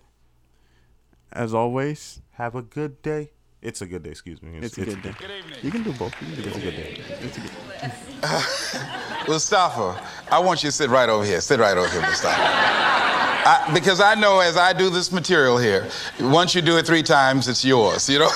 [1.30, 3.30] As always, Have a good day.
[3.62, 4.56] It's a good day, excuse me.
[4.56, 5.14] it's a good day.
[5.62, 6.14] You can do both.
[6.22, 7.00] You can do It's a good day.
[7.20, 9.28] It's a good.
[9.28, 11.42] Mustafa, I want you to sit right over here.
[11.42, 13.09] Sit right over here, Mustafa.
[13.44, 15.88] I, because I know as I do this material here,
[16.20, 18.28] once you do it three times, it's yours, you know?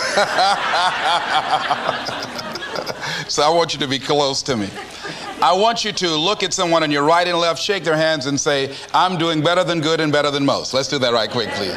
[3.28, 4.70] so I want you to be close to me.
[5.42, 8.24] I want you to look at someone on your right and left, shake their hands,
[8.24, 10.72] and say, I'm doing better than good and better than most.
[10.72, 11.74] Let's do that right quick, please.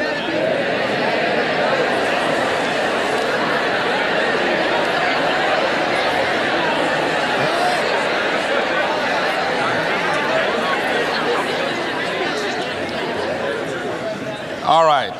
[14.67, 15.13] All right.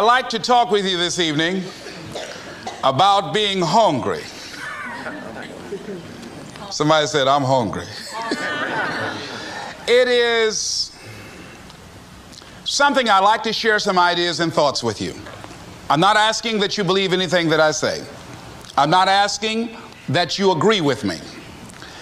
[0.00, 1.62] I'd like to talk with you this evening
[2.82, 4.22] about being hungry.
[6.70, 7.84] Somebody said, I'm hungry.
[9.86, 10.96] it is
[12.64, 15.12] something I like to share some ideas and thoughts with you.
[15.90, 18.02] I'm not asking that you believe anything that I say.
[18.78, 19.76] I'm not asking
[20.08, 21.18] that you agree with me.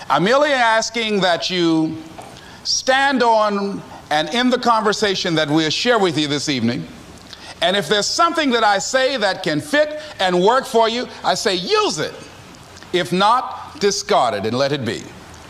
[0.08, 2.00] I'm merely asking that you
[2.62, 3.82] stand on
[4.12, 6.87] and in the conversation that we'll share with you this evening,
[7.61, 11.35] And if there's something that I say that can fit and work for you, I
[11.35, 12.14] say use it.
[12.92, 15.03] If not, discard it and let it be.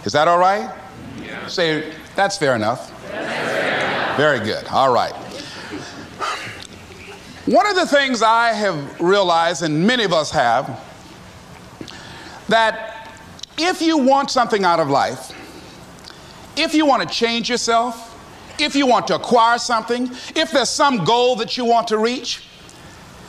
[0.05, 0.75] Is that all right?
[1.23, 1.47] Yeah.
[1.49, 2.91] Say, that's fair enough.
[4.17, 4.67] Very good.
[4.69, 5.13] All right.
[7.47, 10.85] One of the things I have realized, and many of us have,
[12.49, 13.09] that
[13.57, 15.33] if you want something out of life,
[16.57, 18.08] if you want to change yourself,
[18.61, 22.45] if you want to acquire something, if there's some goal that you want to reach,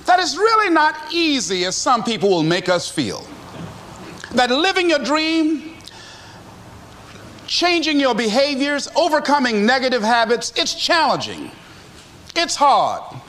[0.06, 3.28] that is really not easy as some people will make us feel.
[4.34, 5.76] That living your dream,
[7.48, 11.52] changing your behaviors, overcoming negative habits, it's challenging.
[12.36, 13.22] It's hard.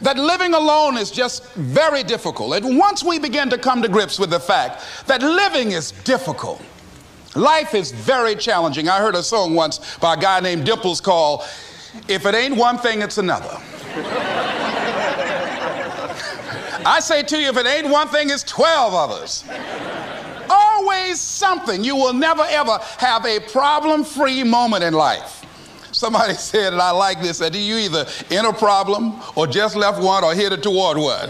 [0.00, 2.54] That living alone is just very difficult.
[2.54, 6.60] And once we begin to come to grips with the fact that living is difficult,
[7.34, 8.88] Life is very challenging.
[8.88, 11.42] I heard a song once by a guy named Dimples called
[12.08, 13.58] If It Ain't One Thing, It's Another.
[16.84, 19.44] I say to you, if it ain't one thing, it's 12 others.
[20.50, 21.84] Always something.
[21.84, 25.44] You will never ever have a problem free moment in life.
[25.92, 30.02] Somebody said, and I like this, that you either in a problem or just left
[30.02, 31.28] one or headed toward one.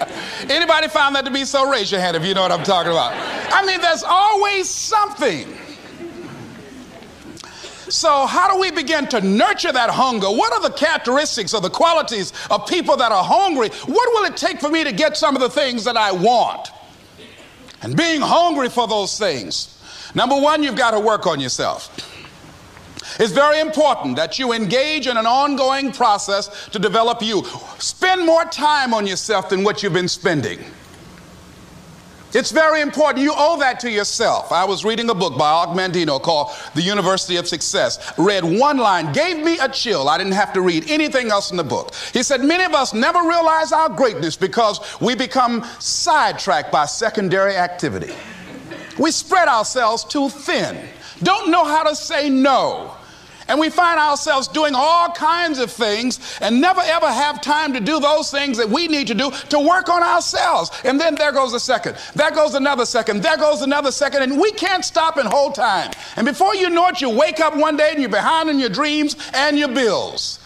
[0.50, 1.70] Anybody found that to be so?
[1.70, 3.12] Raise your hand if you know what I'm talking about.
[3.52, 5.48] I mean, there's always something.
[7.88, 10.26] So, how do we begin to nurture that hunger?
[10.26, 13.68] What are the characteristics or the qualities of people that are hungry?
[13.68, 16.70] What will it take for me to get some of the things that I want?
[17.82, 19.70] And being hungry for those things.
[20.14, 22.13] Number one, you've got to work on yourself.
[23.18, 27.44] It's very important that you engage in an ongoing process to develop you.
[27.78, 30.58] Spend more time on yourself than what you've been spending.
[32.34, 33.22] It's very important.
[33.22, 34.50] You owe that to yourself.
[34.50, 38.12] I was reading a book by Og Mandino called The University of Success.
[38.18, 40.08] Read one line, gave me a chill.
[40.08, 41.94] I didn't have to read anything else in the book.
[42.12, 47.54] He said, Many of us never realize our greatness because we become sidetracked by secondary
[47.54, 48.12] activity.
[48.98, 50.88] We spread ourselves too thin,
[51.22, 52.96] don't know how to say no.
[53.48, 57.80] And we find ourselves doing all kinds of things and never ever have time to
[57.80, 60.70] do those things that we need to do to work on ourselves.
[60.84, 64.40] And then there goes a second, there goes another second, there goes another second, and
[64.40, 65.90] we can't stop and hold time.
[66.16, 68.70] And before you know it, you wake up one day and you're behind in your
[68.70, 70.38] dreams and your bills.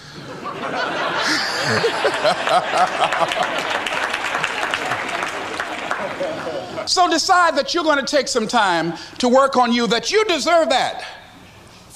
[6.87, 10.25] so decide that you're going to take some time to work on you, that you
[10.25, 11.05] deserve that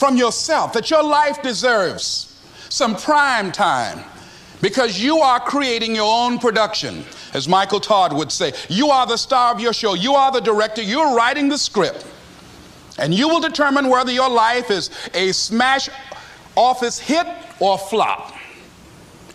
[0.02, 2.36] from yourself that your life deserves
[2.68, 4.00] some prime time
[4.60, 7.04] because you are creating your own production.
[7.34, 10.40] As Michael Todd would say, you are the star of your show, you are the
[10.40, 12.04] director, you're writing the script.
[12.98, 15.88] And you will determine whether your life is a smash
[16.56, 17.28] office hit
[17.60, 18.34] or flop.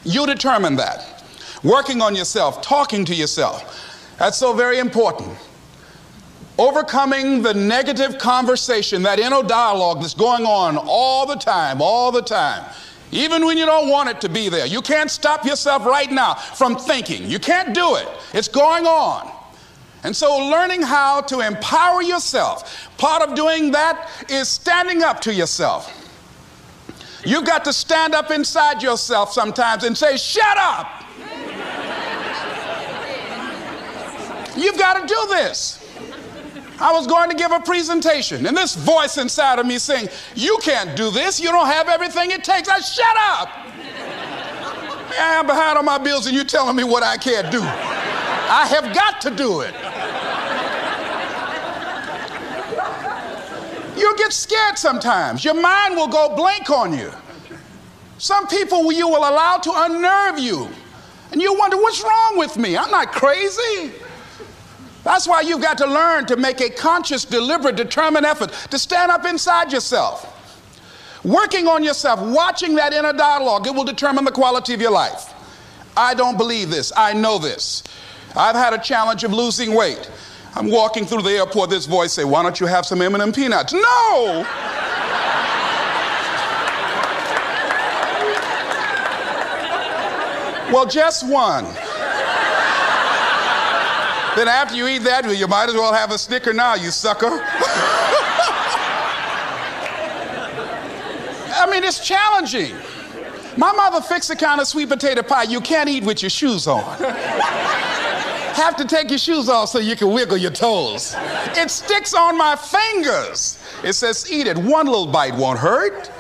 [0.03, 1.23] You determine that.
[1.63, 3.63] Working on yourself, talking to yourself.
[4.19, 5.37] That's so very important
[6.57, 12.21] overcoming the negative conversation, that inner dialogue that's going on all the time, all the
[12.21, 12.63] time.
[13.11, 14.65] Even when you don't want it to be there.
[14.65, 17.29] You can't stop yourself right now from thinking.
[17.29, 18.07] You can't do it.
[18.33, 19.31] It's going on.
[20.03, 25.33] And so, learning how to empower yourself, part of doing that is standing up to
[25.33, 25.93] yourself.
[27.25, 31.03] You've got to stand up inside yourself sometimes and say, Shut up!
[34.57, 35.76] You've got to do this.
[36.79, 40.59] I was going to give a presentation, and this voice inside of me saying, You
[40.61, 41.39] can't do this.
[41.39, 42.69] You don't have everything it takes.
[42.69, 43.49] I shut up.
[45.19, 47.61] I am behind on my bills, and you're telling me what I can't do.
[47.61, 49.73] I have got to do it.
[53.97, 55.43] You'll get scared sometimes.
[55.43, 57.11] Your mind will go blank on you.
[58.19, 60.69] Some people you will allow to unnerve you.
[61.31, 62.77] And you wonder, what's wrong with me?
[62.77, 63.91] I'm not crazy.
[65.07, 69.09] That's why you've got to learn to make a conscious, deliberate, determined effort to stand
[69.09, 70.33] up inside yourself.
[71.23, 75.33] Working on yourself, watching that inner dialogue, it will determine the quality of your life.
[75.95, 76.91] I don't believe this.
[76.97, 77.83] I know this.
[78.35, 80.11] I've had a challenge of losing weight.
[80.55, 83.71] I'm walking through the airport, this voice say, why don't you have some M&M peanuts?
[83.71, 84.45] No!
[90.73, 91.65] well, just one.
[94.37, 97.25] Then after you eat that, you might as well have a Snicker now, you sucker.
[101.55, 102.75] I mean, it's challenging.
[103.57, 106.67] My mother fixed a kind of sweet potato pie you can't eat with your shoes
[106.67, 106.83] on.
[108.53, 111.15] Have to take your shoes off so you can wiggle your toes.
[111.55, 113.57] It sticks on my fingers.
[113.83, 114.55] It says, eat it.
[114.55, 116.11] One little bite won't hurt.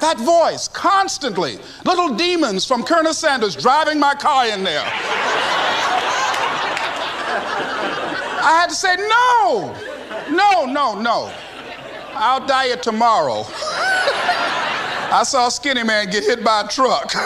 [0.00, 1.58] That voice, constantly.
[1.86, 5.61] Little demons from Colonel Sanders driving my car in there.
[8.44, 9.72] I had to say, no,
[10.30, 11.32] no, no, no.
[12.14, 13.46] I'll die it tomorrow.
[15.12, 17.12] I saw a skinny man get hit by a truck.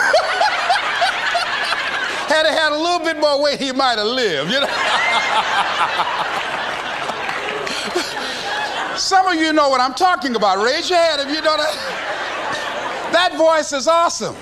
[2.26, 4.66] had he had a little bit more weight, he might have lived, you know.
[8.96, 10.62] Some of you know what I'm talking about.
[10.62, 13.08] Raise your hand if you know that.
[13.12, 14.34] That voice is awesome.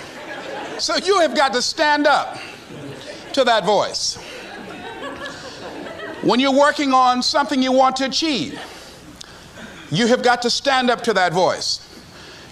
[0.79, 2.39] So you have got to stand up
[3.35, 4.19] to that voice.
[6.25, 8.59] When you're working on something you want to achieve,
[9.91, 11.81] you have got to stand up to that voice.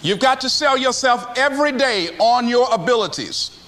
[0.03, 3.59] You've got to sell yourself every day on your abilities,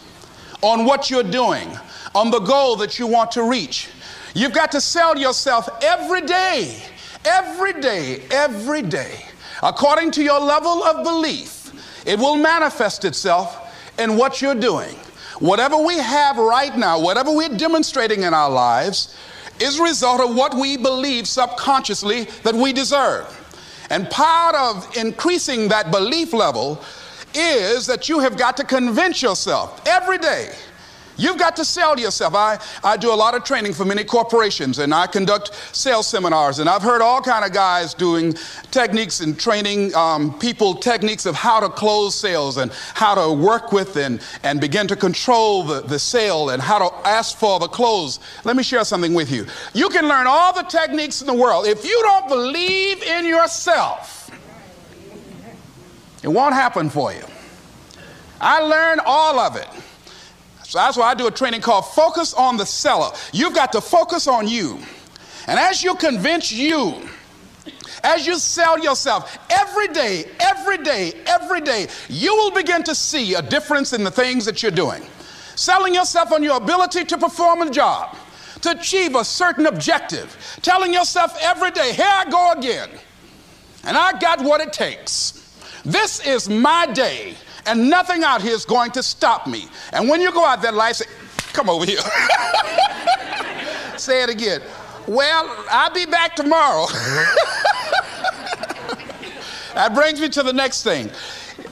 [0.61, 1.75] on what you're doing,
[2.15, 3.89] on the goal that you want to reach.
[4.35, 6.83] You've got to sell yourself every day,
[7.25, 9.25] every day, every day.
[9.63, 11.73] According to your level of belief,
[12.07, 13.59] it will manifest itself
[13.99, 14.97] in what you're doing.
[15.39, 19.17] Whatever we have right now, whatever we're demonstrating in our lives,
[19.61, 23.27] is a result of what we believe subconsciously that we deserve.
[23.91, 26.83] And part of increasing that belief level
[27.35, 30.55] is that you have got to convince yourself every day
[31.17, 32.35] You've got to sell yourself.
[32.35, 36.59] I, I do a lot of training for many corporations and I conduct sales seminars
[36.59, 38.35] and I've heard all kind of guys doing
[38.71, 43.73] techniques and training um, people techniques of how to close sales and how to work
[43.73, 47.69] with and, and begin to control the, the sale and how to ask for the
[47.69, 48.19] close.
[48.45, 49.47] Let me share something with you.
[49.73, 51.67] You can learn all the techniques in the world.
[51.67, 54.31] If you don't believe in yourself,
[56.23, 57.25] it won't happen for you.
[58.41, 59.69] I learned all of it.
[60.75, 63.13] So that's why I do a training called Focus on the Seller.
[63.33, 64.81] You've got to focus on you.
[65.47, 67.01] And as you convince you,
[68.03, 73.35] as you sell yourself every day, every day, every day, you will begin to see
[73.35, 75.05] a difference in the things that you're doing.
[75.55, 78.17] Selling yourself on your ability to perform a job,
[78.63, 80.37] to achieve a certain objective.
[80.61, 82.91] Telling yourself every day, here I go again.
[83.85, 85.57] And I got what it takes.
[85.85, 89.69] This is my day and nothing out here is going to stop me.
[89.93, 91.07] And when you go out there, life say,
[91.53, 92.01] come over here.
[93.97, 94.61] say it again.
[95.07, 96.87] Well, I'll be back tomorrow.
[99.75, 101.11] that brings me to the next thing.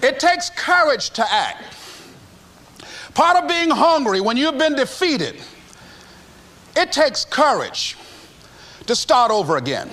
[0.02, 1.64] It takes courage to act.
[3.14, 5.40] Part of being hungry when you've been defeated,
[6.76, 7.96] it takes courage
[8.86, 9.90] to start over again.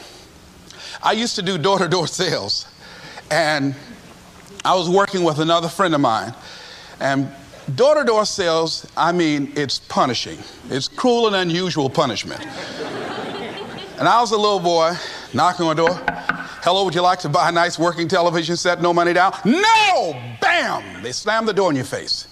[1.02, 2.68] I used to do door to door sales,
[3.30, 3.76] and
[4.66, 6.34] I was working with another friend of mine,
[7.00, 7.32] and
[7.76, 10.38] door to door sales, I mean, it's punishing.
[10.70, 12.46] It's cruel and unusual punishment.
[13.98, 14.94] and I was a little boy
[15.34, 15.96] knocking on the door.
[16.62, 18.82] Hello, would you like to buy a nice working television set?
[18.82, 19.34] No money down?
[19.46, 20.12] No!
[20.42, 21.04] Bam!
[21.04, 22.28] They slammed the door in your face.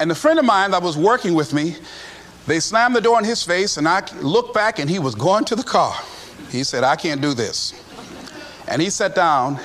[0.00, 1.76] And the friend of mine that was working with me,
[2.48, 5.44] they slammed the door in his face, and I looked back and he was going
[5.44, 5.94] to the car.
[6.50, 7.72] He said, I can't do this.
[8.66, 9.60] And he sat down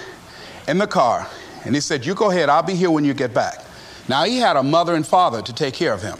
[0.67, 1.27] in the car
[1.65, 3.63] and he said, You go ahead, I'll be here when you get back.
[4.07, 6.17] Now, he had a mother and father to take care of him.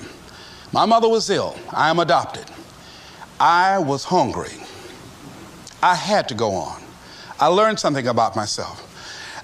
[0.74, 1.56] My mother was ill.
[1.72, 2.46] I am adopted.
[3.40, 4.54] I was hungry.
[5.82, 6.82] I had to go on.
[7.40, 8.84] I learned something about myself.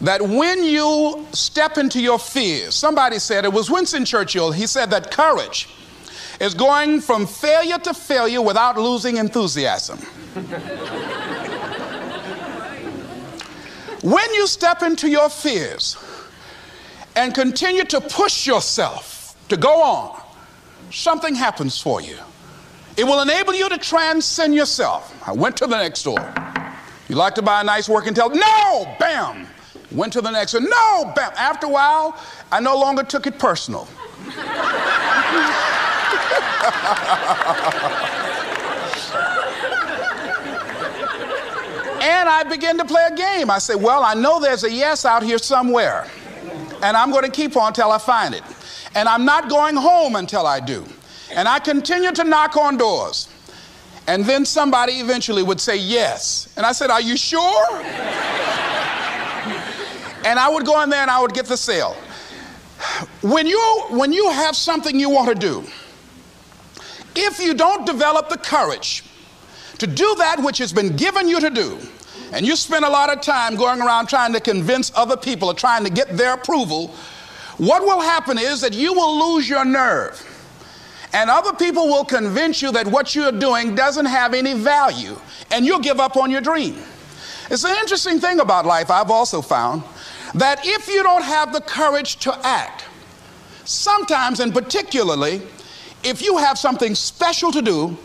[0.01, 4.89] That when you step into your fears, somebody said, it was Winston Churchill, he said
[4.89, 5.69] that courage
[6.41, 9.99] is going from failure to failure without losing enthusiasm.
[14.03, 15.95] When you step into your fears
[17.15, 20.21] and continue to push yourself to go on,
[20.91, 22.17] something happens for you.
[22.97, 25.15] It will enable you to transcend yourself.
[25.25, 26.19] I went to the next door.
[27.07, 28.41] You like to buy a nice working television?
[28.41, 28.93] No!
[28.99, 29.47] Bam!
[29.89, 30.69] Went to the next one.
[30.69, 31.13] No!
[31.15, 31.31] Bam!
[31.37, 32.19] After a while,
[32.51, 33.87] I no longer took it personal.
[42.03, 43.49] And I began to play a game.
[43.49, 46.05] I said, Well, I know there's a yes out here somewhere,
[46.81, 48.43] and I'm going to keep on until I find it.
[48.93, 50.85] And I'm not going home until I do.
[51.33, 53.29] And I continue to knock on doors.
[54.05, 56.53] And then somebody eventually would say yes.
[56.57, 57.77] And I said, Are you sure?
[60.25, 61.95] and I would go in there and I would get the sale.
[63.21, 65.63] When you, when you have something you want to do,
[67.15, 69.05] if you don't develop the courage
[69.83, 71.77] to do that which has been given you to do,
[72.31, 75.53] and you spend a lot of time going around trying to convince other people or
[75.53, 76.87] trying to get their approval,
[77.57, 80.17] what will happen is that you will lose your nerve.
[81.11, 85.19] And other people will convince you that what you're doing doesn't have any value,
[85.51, 86.77] and you'll give up on your dream.
[87.51, 89.83] It's an interesting thing about life, I've also found,
[90.33, 92.85] that if you don't have the courage to act,
[93.65, 95.41] sometimes and particularly
[96.03, 97.97] if you have something special to do,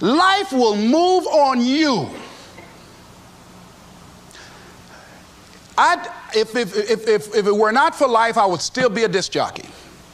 [0.00, 2.08] life will move on you.
[5.76, 9.04] I'd, if, if, if, if, if it were not for life, I would still be
[9.04, 9.68] a disc jockey.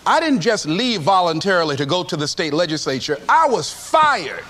[0.06, 4.44] I didn't just leave voluntarily to go to the state legislature, I was fired.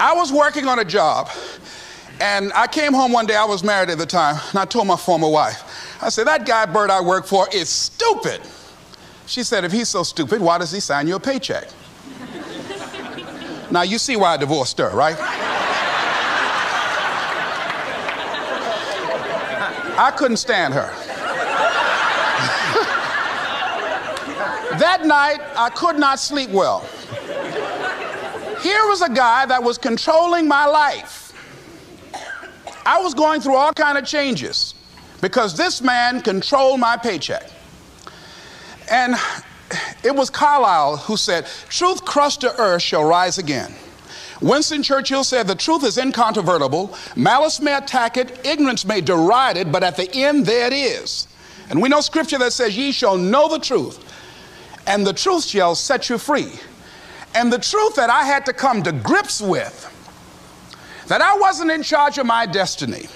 [0.00, 1.30] I was working on a job,
[2.20, 4.88] and I came home one day, I was married at the time, and I told
[4.88, 8.40] my former wife, I said, That guy Bert I work for is stupid.
[9.26, 11.68] She said, If he's so stupid, why does he sign you a paycheck?
[13.70, 15.16] now, you see why I divorced her, right?
[19.96, 20.90] I couldn't stand her.
[24.78, 26.80] that night, I could not sleep well.
[28.60, 31.32] Here was a guy that was controlling my life.
[32.86, 34.74] I was going through all kind of changes
[35.20, 37.50] because this man controlled my paycheck.
[38.90, 39.16] And
[40.02, 43.74] it was Carlyle who said, Truth crushed to earth shall rise again.
[44.40, 46.94] Winston Churchill said, The truth is incontrovertible.
[47.16, 51.28] Malice may attack it, ignorance may deride it, but at the end, there it is.
[51.70, 53.98] And we know scripture that says, Ye shall know the truth,
[54.86, 56.52] and the truth shall set you free.
[57.34, 59.90] And the truth that I had to come to grips with,
[61.08, 63.06] that I wasn't in charge of my destiny.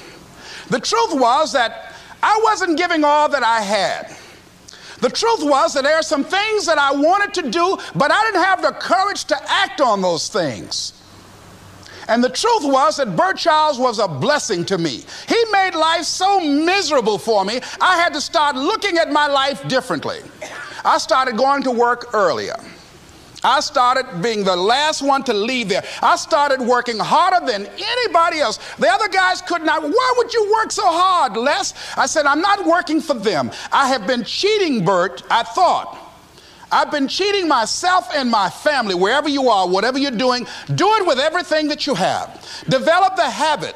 [0.70, 4.16] The truth was that I wasn't giving all that I had.
[5.00, 8.20] The truth was that there are some things that I wanted to do, but I
[8.24, 10.92] didn't have the courage to act on those things.
[12.08, 15.04] And the truth was that Bert Childs was a blessing to me.
[15.28, 19.66] He made life so miserable for me, I had to start looking at my life
[19.68, 20.20] differently.
[20.84, 22.56] I started going to work earlier.
[23.44, 25.84] I started being the last one to leave there.
[26.02, 28.58] I started working harder than anybody else.
[28.78, 29.82] The other guys could not.
[29.82, 31.74] Why would you work so hard, Les?
[31.96, 33.50] I said, I'm not working for them.
[33.70, 36.06] I have been cheating, Bert, I thought.
[36.70, 41.06] I've been cheating myself and my family, wherever you are, whatever you're doing, do it
[41.06, 42.44] with everything that you have.
[42.68, 43.74] Develop the habit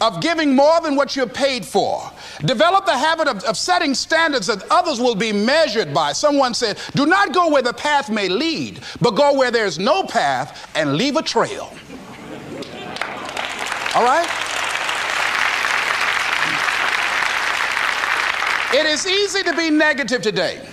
[0.00, 2.10] of giving more than what you're paid for.
[2.40, 6.12] Develop the habit of, of, setting standards that others will be measured by.
[6.12, 10.02] Someone said, Do not go where the path may lead, but go where there's no
[10.04, 11.72] path and leave a trail.
[13.94, 14.28] All right?
[18.74, 20.66] It is easy to be negative today.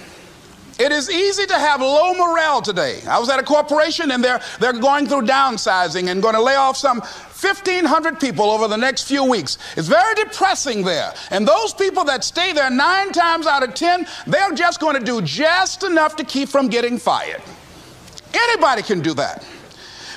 [0.80, 3.00] It is easy to have low morale today.
[3.08, 6.56] I was at a corporation and they're, they're going through downsizing and going to lay
[6.56, 7.02] off some
[7.44, 9.58] 1,500 people over the next few weeks.
[9.76, 11.14] It's very depressing there.
[11.32, 15.04] And those people that stay there nine times out of 10, they're just going to
[15.04, 17.42] do just enough to keep from getting fired.
[18.34, 19.46] Anybody can do that.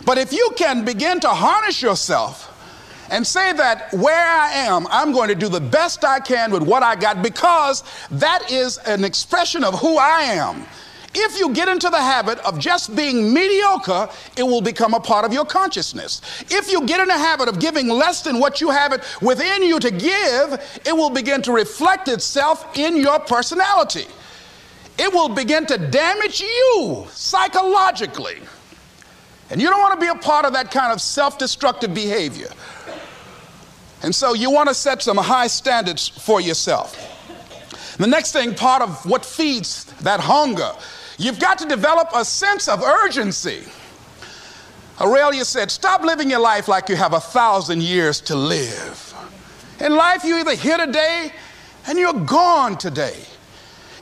[0.05, 2.53] But if you can begin to harness yourself
[3.11, 6.63] and say that where I am, I'm going to do the best I can with
[6.63, 10.65] what I got because that is an expression of who I am.
[11.19, 15.25] If you get into the habit of just being mediocre, it will become a part
[15.25, 16.21] of your consciousness.
[16.51, 19.63] If you get in the habit of giving less than what you have it within
[19.63, 24.05] you to give, it will begin to reflect itself in your personality.
[24.99, 28.37] It will begin to damage you psychologically.
[29.49, 32.51] And you don't want to be a part of that kind of self destructive behavior.
[34.03, 36.95] And so you want to set some high standards for yourself.
[37.97, 40.73] The next thing, part of what feeds that hunger,
[41.19, 43.65] you've got to develop a sense of urgency.
[45.01, 49.15] Aurelia said, Stop living your life like you have a thousand years to live.
[49.81, 51.33] In life, you're either here today
[51.87, 53.17] and you're gone today.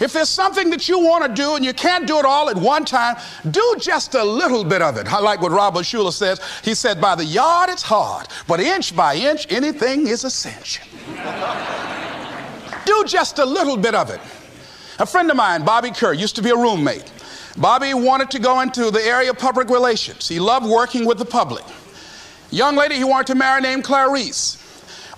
[0.01, 2.57] If there's something that you want to do and you can't do it all at
[2.57, 3.17] one time,
[3.51, 5.13] do just a little bit of it.
[5.13, 6.41] I like what Robert Schuller says.
[6.65, 10.81] He said, by the yard it's hard, but inch by inch, anything is a cinch.
[12.87, 14.21] do just a little bit of it.
[14.99, 17.11] A friend of mine, Bobby Kerr, used to be a roommate.
[17.57, 20.29] Bobby wanted to go into the area of public relations.
[20.29, 21.65] He loved working with the public.
[22.51, 24.59] Young lady he wanted to marry named Clarice.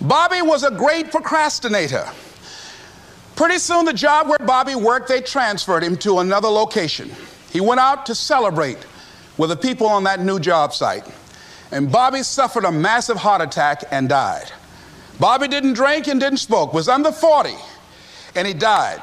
[0.01, 2.07] Bobby was a great procrastinator.
[3.35, 7.11] Pretty soon, the job where Bobby worked, they transferred him to another location.
[7.51, 8.79] He went out to celebrate
[9.37, 11.05] with the people on that new job site.
[11.71, 14.51] And Bobby suffered a massive heart attack and died.
[15.21, 17.55] Bobby didn't drink and didn't smoke, was under 40,
[18.35, 19.01] and he died.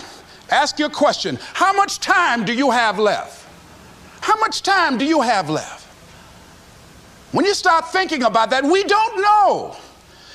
[0.53, 3.43] Ask your question how much time do you have left?
[4.21, 5.87] How much time do you have left?
[7.31, 9.75] When you start thinking about that, we don't know.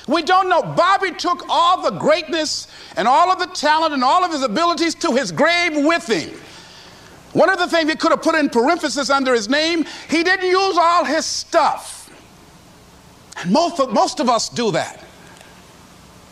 [0.09, 0.61] We don't know.
[0.61, 2.67] Bobby took all the greatness
[2.97, 6.37] and all of the talent and all of his abilities to his grave with him.
[7.31, 10.49] One of the things he could have put in parenthesis under his name, he didn't
[10.49, 12.09] use all his stuff.
[13.37, 15.01] And most of, most of us do that.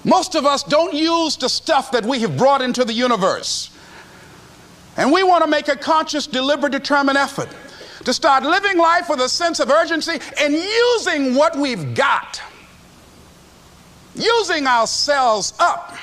[0.03, 3.69] Most of us don't use the stuff that we have brought into the universe.
[4.98, 7.50] And we want to make a conscious, deliberate, determined effort
[8.04, 12.41] to start living life with a sense of urgency and using what we've got,
[14.16, 15.95] using ourselves up,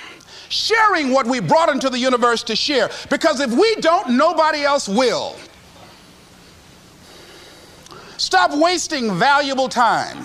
[0.48, 2.88] sharing what we brought into the universe to share.
[3.10, 5.36] Because if we don't, nobody else will.
[8.16, 10.24] Stop wasting valuable time.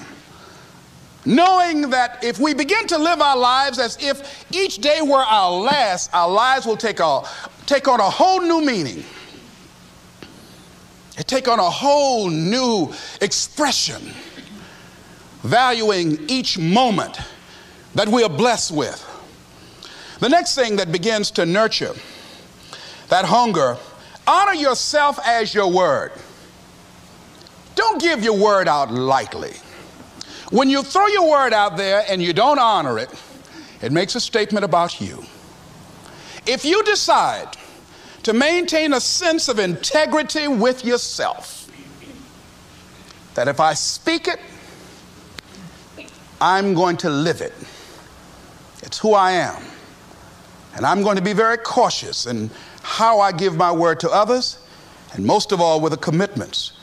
[1.25, 5.51] Knowing that if we begin to live our lives as if each day were our
[5.51, 7.23] last, our lives will take, a,
[7.69, 9.05] take on a whole new meaning.
[11.19, 12.91] It take on a whole new
[13.21, 14.01] expression,
[15.43, 17.19] valuing each moment
[17.93, 19.05] that we are blessed with.
[20.19, 21.93] The next thing that begins to nurture
[23.09, 23.77] that hunger,
[24.27, 26.11] honor yourself as your word.
[27.75, 29.53] Don't give your word out lightly.
[30.51, 33.09] When you throw your word out there and you don't honor it,
[33.81, 35.23] it makes a statement about you.
[36.45, 37.58] If you decide
[38.23, 41.69] to maintain a sense of integrity with yourself,
[43.35, 44.39] that if I speak it,
[46.41, 47.53] I'm going to live it.
[48.81, 49.61] It's who I am.
[50.75, 52.49] And I'm going to be very cautious in
[52.81, 54.59] how I give my word to others,
[55.13, 56.73] and most of all with the commitments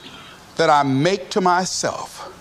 [0.57, 2.33] that I make to myself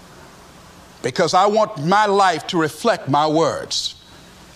[1.06, 4.04] because I want my life to reflect my words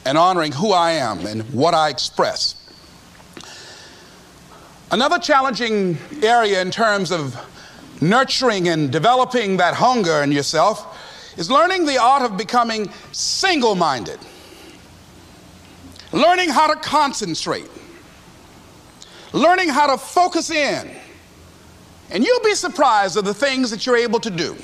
[0.04, 2.59] and honoring who I am and what I express.
[4.92, 7.38] Another challenging area in terms of
[8.02, 10.98] nurturing and developing that hunger in yourself
[11.38, 14.20] is learning the art of becoming single minded,
[16.12, 17.70] learning how to concentrate,
[19.32, 20.90] learning how to focus in.
[22.10, 24.56] And you'll be surprised at the things that you're able to do.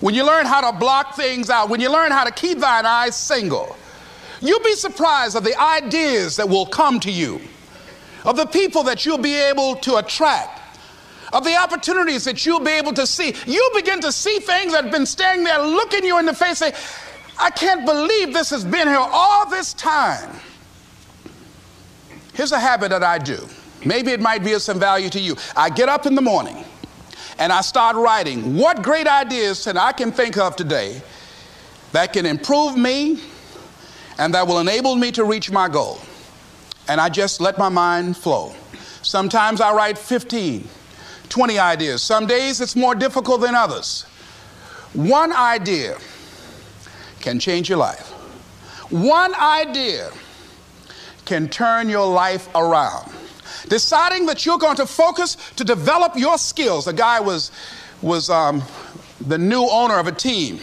[0.00, 2.84] When you learn how to block things out, when you learn how to keep thine
[2.84, 3.76] eyes single,
[4.40, 7.40] you'll be surprised at the ideas that will come to you,
[8.24, 10.60] of the people that you'll be able to attract,
[11.32, 13.34] of the opportunities that you'll be able to see.
[13.46, 16.58] You'll begin to see things that have been standing there looking you in the face,
[16.58, 16.72] say,
[17.38, 20.30] I can't believe this has been here all this time.
[22.32, 23.46] Here's a habit that I do.
[23.84, 25.36] Maybe it might be of some value to you.
[25.56, 26.64] I get up in the morning
[27.38, 31.02] and I start writing what great ideas that I can think of today
[31.92, 33.20] that can improve me
[34.18, 36.00] and that will enable me to reach my goal.
[36.88, 38.54] And I just let my mind flow.
[39.02, 40.68] Sometimes I write 15,
[41.28, 42.02] 20 ideas.
[42.02, 44.02] Some days it's more difficult than others.
[44.92, 45.98] One idea
[47.20, 48.10] can change your life.
[48.90, 50.10] One idea
[51.24, 53.10] can turn your life around
[53.68, 56.84] deciding that you're going to focus to develop your skills.
[56.84, 57.50] The guy was,
[58.02, 58.62] was um,
[59.20, 60.60] the new owner of a team,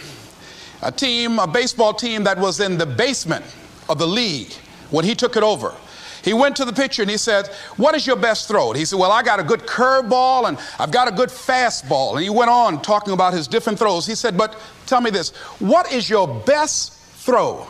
[0.82, 3.44] a team, a baseball team that was in the basement
[3.88, 4.52] of the league
[4.90, 5.74] when he took it over.
[6.22, 8.70] He went to the pitcher and he said, What is your best throw?
[8.70, 12.14] And he said, Well, I got a good curveball and I've got a good fastball.
[12.14, 14.06] And he went on talking about his different throws.
[14.06, 14.56] He said, But
[14.86, 17.66] tell me this, what is your best throw?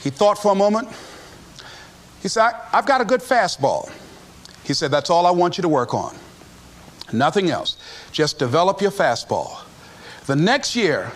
[0.00, 0.88] He thought for a moment.
[2.22, 3.92] He said, I've got a good fastball.
[4.64, 6.16] He said, That's all I want you to work on.
[7.12, 7.76] Nothing else.
[8.10, 9.62] Just develop your fastball.
[10.26, 11.12] The next year,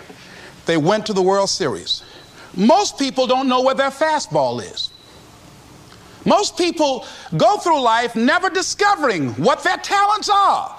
[0.67, 2.05] they went to the World Series.
[2.55, 4.90] Most people don't know where their fastball is.
[6.25, 7.07] Most people
[7.37, 10.77] go through life never discovering what their talents are.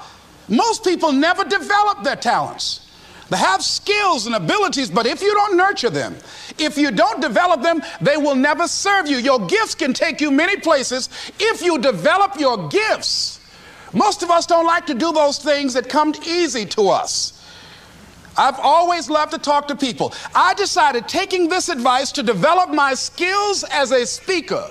[0.47, 2.87] Most people never develop their talents.
[3.29, 6.17] They have skills and abilities, but if you don't nurture them,
[6.57, 9.17] if you don't develop them, they will never serve you.
[9.17, 11.07] Your gifts can take you many places
[11.39, 13.39] if you develop your gifts.
[13.93, 17.41] Most of us don't like to do those things that come easy to us.
[18.37, 20.13] I've always loved to talk to people.
[20.35, 24.69] I decided taking this advice to develop my skills as a speaker.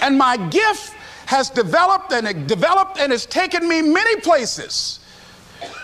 [0.00, 0.94] And my gift
[1.26, 5.00] has developed and it developed and has taken me many places.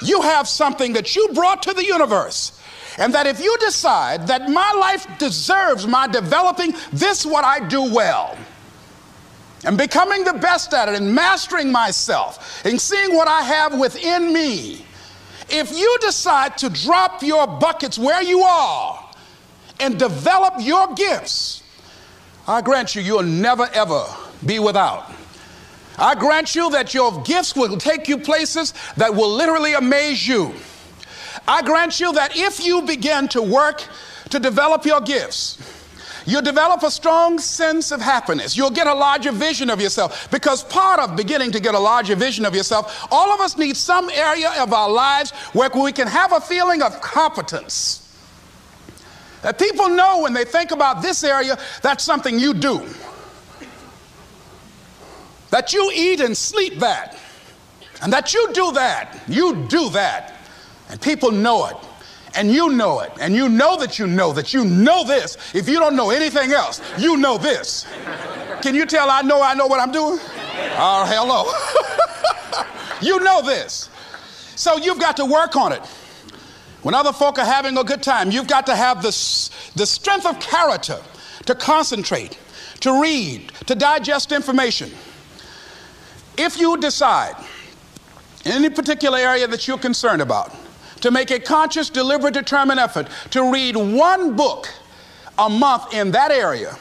[0.02, 2.60] You have something that you brought to the universe.
[2.96, 7.92] And that if you decide that my life deserves my developing this, what I do
[7.92, 8.38] well,
[9.64, 14.32] and becoming the best at it, and mastering myself, and seeing what I have within
[14.32, 14.84] me,
[15.48, 19.10] if you decide to drop your buckets where you are
[19.80, 21.63] and develop your gifts,
[22.46, 24.04] I grant you, you'll never ever
[24.44, 25.10] be without.
[25.98, 30.54] I grant you that your gifts will take you places that will literally amaze you.
[31.46, 33.86] I grant you that if you begin to work
[34.30, 35.58] to develop your gifts,
[36.26, 38.56] You'll develop a strong sense of happiness.
[38.56, 42.16] You'll get a larger vision of yourself because part of beginning to get a larger
[42.16, 46.06] vision of yourself, all of us need some area of our lives where we can
[46.06, 48.03] have a feeling of competence,
[49.44, 52.80] That people know when they think about this area, that's something you do.
[55.50, 57.18] That you eat and sleep that.
[58.00, 59.22] And that you do that.
[59.28, 60.32] You do that.
[60.88, 61.76] And people know it.
[62.34, 63.12] And you know it.
[63.20, 65.36] And you know that you know that you know this.
[65.54, 67.86] If you don't know anything else, you know this.
[68.62, 70.18] Can you tell I know I know what I'm doing?
[70.78, 72.64] Oh, hello.
[73.02, 73.90] you know this.
[74.56, 75.82] So you've got to work on it.
[76.84, 79.08] When other folk are having a good time, you've got to have the,
[79.74, 81.00] the strength of character
[81.46, 82.38] to concentrate,
[82.80, 84.90] to read, to digest information.
[86.36, 87.36] If you decide
[88.44, 90.54] in any particular area that you're concerned about
[91.00, 94.68] to make a conscious, deliberate, determined effort to read one book
[95.38, 96.76] a month in that area,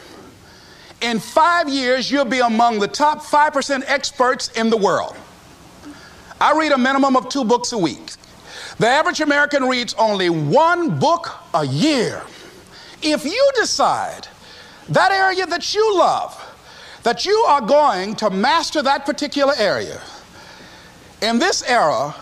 [1.00, 5.16] in five years, you'll be among the top 5% experts in the world.
[6.42, 8.12] I read a minimum of two books a week.
[8.80, 12.24] The average American reads only one book a year.
[13.02, 14.28] If you decide
[14.90, 16.40] that area that you love,
[17.04, 20.02] that you are going to master that particular area,
[21.22, 22.16] in this era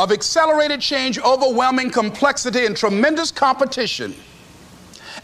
[0.00, 4.14] of accelerated change, overwhelming complexity, and tremendous competition,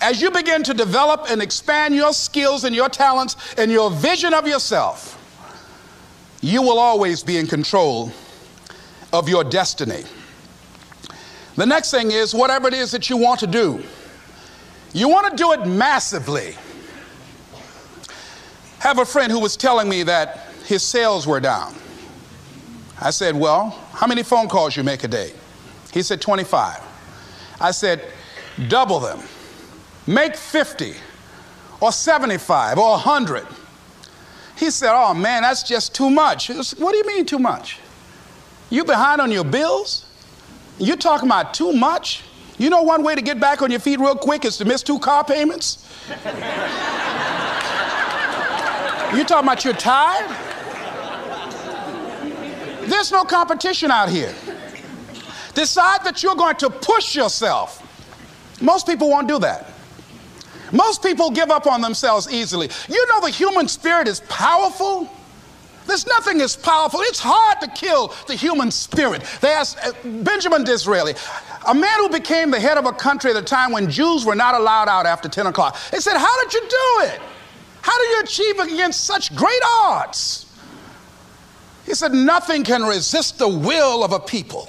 [0.00, 4.32] as you begin to develop and expand your skills and your talents and your vision
[4.32, 5.16] of yourself,
[6.40, 8.12] you will always be in control
[9.12, 10.04] of your destiny.
[11.58, 13.82] The next thing is whatever it is that you want to do,
[14.92, 16.54] you want to do it massively.
[18.78, 21.74] Have a friend who was telling me that his sales were down.
[23.00, 25.32] I said, Well, how many phone calls you make a day?
[25.92, 26.80] He said, 25.
[27.60, 28.04] I said,
[28.68, 29.20] Double them.
[30.06, 30.94] Make 50
[31.80, 33.44] or 75 or 100.
[34.56, 36.50] He said, Oh man, that's just too much.
[36.50, 37.80] Was, what do you mean too much?
[38.70, 40.07] You behind on your bills?
[40.78, 42.22] You talking about too much?
[42.58, 44.82] You know one way to get back on your feet real quick is to miss
[44.82, 45.84] two car payments?
[49.14, 50.28] You're talking about you're tired?
[52.88, 54.34] There's no competition out here.
[55.54, 57.82] Decide that you're going to push yourself.
[58.60, 59.70] Most people won't do that.
[60.72, 62.68] Most people give up on themselves easily.
[62.88, 65.10] You know the human spirit is powerful.
[65.88, 67.00] There's nothing as powerful.
[67.04, 69.22] It's hard to kill the human spirit.
[69.42, 71.14] Asked uh, Benjamin Disraeli,
[71.66, 74.34] a man who became the head of a country at a time when Jews were
[74.34, 75.78] not allowed out after 10 o'clock.
[75.90, 77.20] They said, How did you do it?
[77.80, 80.44] How do you achieve against such great odds?
[81.86, 84.68] He said, Nothing can resist the will of a people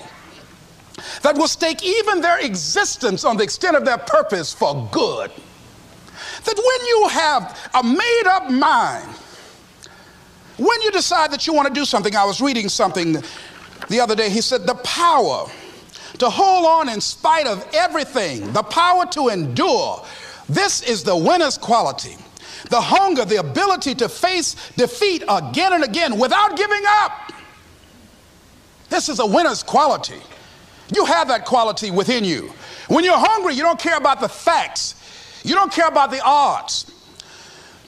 [1.21, 5.31] that will stake even their existence on the extent of their purpose for good.
[6.45, 9.15] That when you have a made up mind,
[10.59, 13.17] when you decide that you want to do something, I was reading something
[13.87, 14.29] the other day.
[14.29, 15.47] He said, The power
[16.17, 20.05] to hold on in spite of everything, the power to endure,
[20.49, 22.17] this is the winner's quality.
[22.69, 27.31] The hunger, the ability to face defeat again and again without giving up.
[28.89, 30.19] This is a winner's quality.
[30.93, 32.51] You have that quality within you.
[32.87, 34.95] When you're hungry, you don't care about the facts,
[35.43, 36.91] you don't care about the odds.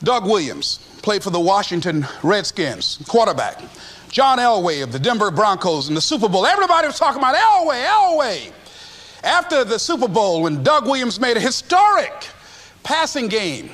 [0.04, 3.62] Doug Williams, played for the Washington Redskins, quarterback.
[4.10, 6.46] John Elway of the Denver Broncos in the Super Bowl.
[6.46, 8.52] Everybody was talking about Elway, Elway.
[9.24, 12.28] After the Super Bowl, when Doug Williams made a historic
[12.84, 13.70] passing game,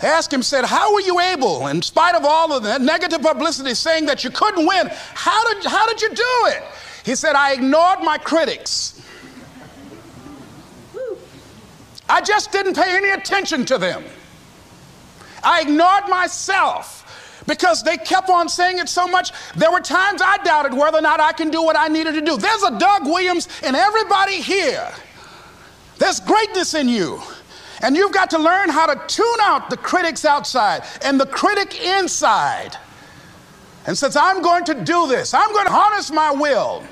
[0.00, 3.20] they asked him, said, How were you able, in spite of all of the negative
[3.20, 6.62] publicity saying that you couldn't win, how did, how did you do it?
[7.04, 9.02] He said, I ignored my critics.
[12.08, 14.04] I just didn't pay any attention to them.
[15.42, 19.32] I ignored myself because they kept on saying it so much.
[19.56, 22.20] There were times I doubted whether or not I can do what I needed to
[22.20, 22.36] do.
[22.36, 24.92] There's a Doug Williams in everybody here.
[25.98, 27.20] There's greatness in you.
[27.80, 31.80] And you've got to learn how to tune out the critics outside and the critic
[31.80, 32.76] inside.
[33.86, 36.84] And since I'm going to do this, I'm going to harness my will.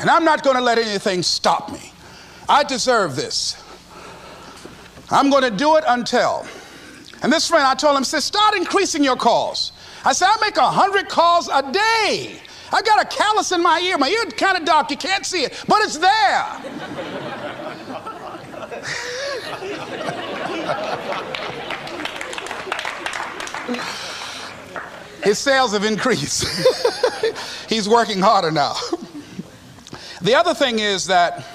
[0.00, 1.92] And I'm not going to let anything stop me.
[2.48, 3.62] I deserve this.
[5.10, 6.46] I'm going to do it until.
[7.22, 9.72] And this friend, I told him, said, start increasing your calls.
[10.04, 12.40] I said, I make a hundred calls a day.
[12.72, 13.96] I got a callus in my ear.
[13.98, 14.90] My ear kind of dark.
[14.90, 16.44] You can't see it, but it's there.
[25.22, 26.44] His sales have increased.
[27.68, 28.74] He's working harder now.
[30.22, 31.46] the other thing is that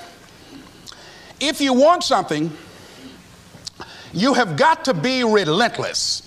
[1.42, 2.56] if you want something,
[4.18, 6.24] you have got to be relentless.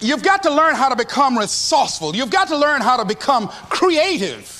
[0.00, 2.14] You've got to learn how to become resourceful.
[2.14, 4.58] You've got to learn how to become creative.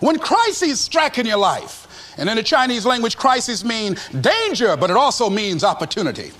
[0.00, 1.86] When crises strike in your life
[2.18, 6.32] And in the Chinese language, crisis mean danger, but it also means opportunity.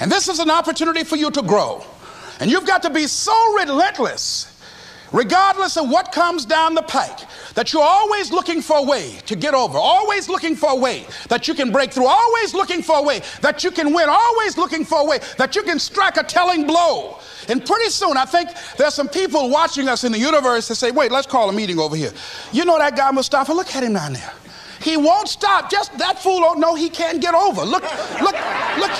[0.00, 1.84] And this is an opportunity for you to grow.
[2.40, 4.51] And you've got to be so relentless,
[5.12, 7.20] regardless of what comes down the pike,
[7.54, 11.04] that you're always looking for a way to get over, always looking for a way
[11.28, 14.56] that you can break through, always looking for a way that you can win, always
[14.56, 17.18] looking for a way that you can strike a telling blow.
[17.48, 20.90] And pretty soon, I think there's some people watching us in the universe that say,
[20.90, 22.12] wait, let's call a meeting over here.
[22.52, 23.52] You know that guy Mustafa?
[23.52, 24.32] Look at him down there.
[24.80, 25.70] He won't stop.
[25.70, 27.62] Just that fool oh, don't know he can't get over.
[27.62, 27.84] Look,
[28.20, 28.34] look,
[28.78, 28.90] look.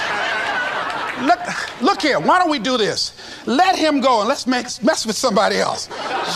[1.23, 2.19] Look, look here.
[2.19, 3.13] Why don't we do this?
[3.47, 5.87] Let him go and let's make, mess with somebody else.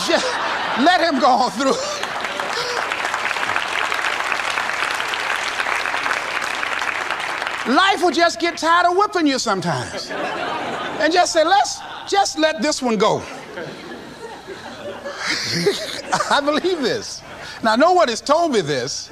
[0.07, 0.25] Just
[0.79, 1.73] let him go on through.
[7.73, 10.09] Life will just get tired of whipping you sometimes.
[10.09, 13.17] And just say, let's just let this one go.
[16.31, 17.21] I believe this.
[17.61, 19.09] Now, no one has told me this,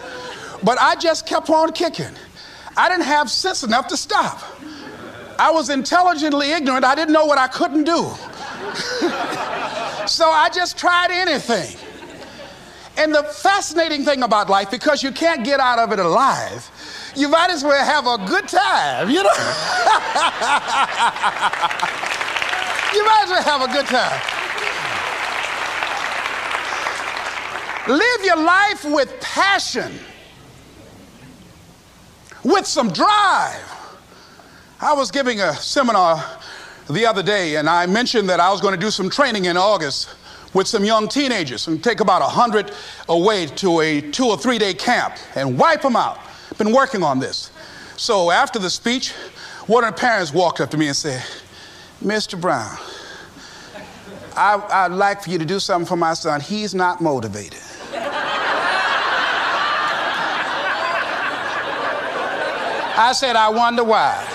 [0.64, 2.16] but I just kept on kicking.
[2.78, 4.42] I didn't have sense enough to stop.
[5.38, 6.86] I was intelligently ignorant.
[6.86, 7.94] I didn't know what I couldn't do.
[10.08, 11.78] so I just tried anything.
[12.98, 16.72] And the fascinating thing about life, because you can't get out of it alive,
[17.16, 19.30] you might as well have a good time, you know?
[22.94, 24.22] you might as well have a good time.
[27.88, 30.00] Live your life with passion,
[32.44, 33.75] with some drive.
[34.82, 36.22] I was giving a seminar
[36.90, 39.56] the other day, and I mentioned that I was going to do some training in
[39.56, 40.14] August
[40.54, 42.74] with some young teenagers and take about 100
[43.08, 46.20] away to a two or three day camp and wipe them out.
[46.58, 47.52] Been working on this.
[47.96, 49.14] So after the speech,
[49.68, 51.24] one of the parents walked up to me and said,
[52.04, 52.40] Mr.
[52.40, 52.78] Brown,
[54.36, 56.42] I, would like for you to do something for my son.
[56.42, 57.62] He's not motivated.
[62.98, 64.35] I said, I wonder why.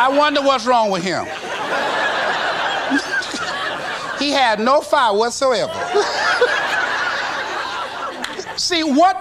[0.00, 1.26] I wonder what's wrong with him.
[4.18, 5.74] he had no fire whatsoever.
[8.56, 9.16] See, what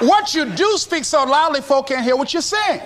[0.00, 2.80] what you do speak so loudly, folk can't hear what you're saying.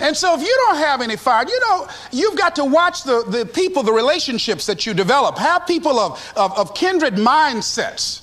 [0.00, 3.24] And so, if you don't have any fire, you know, you've got to watch the,
[3.26, 5.38] the people, the relationships that you develop.
[5.38, 8.20] Have people of, of, of kindred mindsets.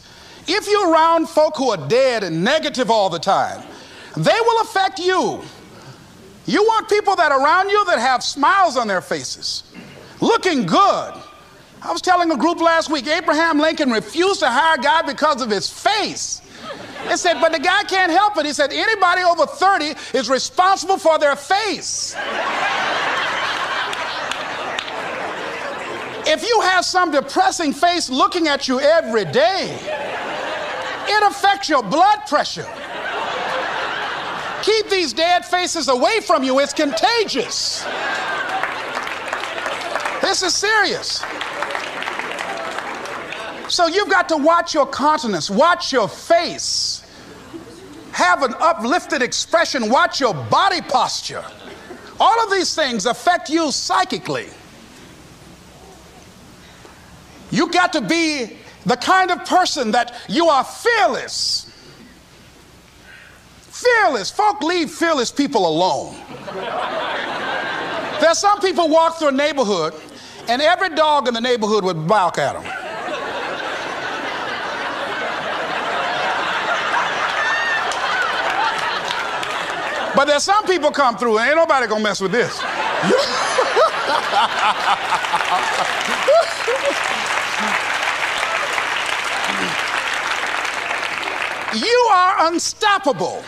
[0.47, 3.63] If you're around folk who are dead and negative all the time,
[4.19, 5.41] they will affect you.
[6.45, 9.63] You want people that are around you that have smiles on their faces,
[10.19, 11.13] looking good.
[11.81, 15.41] I was telling a group last week, Abraham Lincoln refused to hire a guy because
[15.41, 16.41] of his face.
[17.07, 18.45] He said, but the guy can't help it.
[18.45, 22.13] He said, anybody over 30 is responsible for their face.
[26.27, 29.79] if you have some depressing face looking at you every day,
[31.07, 32.67] it affects your blood pressure.
[34.69, 36.59] Keep these dead faces away from you.
[36.59, 37.83] It's contagious.
[40.21, 41.23] This is serious.
[43.67, 47.03] So you've got to watch your countenance, watch your face,
[48.11, 51.43] have an uplifted expression, watch your body posture.
[52.19, 54.49] All of these things affect you psychically.
[57.49, 61.68] You've got to be the kind of person that you are fearless.
[63.79, 64.29] Fearless.
[64.29, 66.13] Folk leave fearless people alone.
[68.19, 69.93] There's some people walk through a neighborhood
[70.49, 72.63] and every dog in the neighborhood would bark at them.
[80.13, 82.61] But there's some people come through and ain't nobody gonna mess with this.
[91.75, 93.43] you are unstoppable.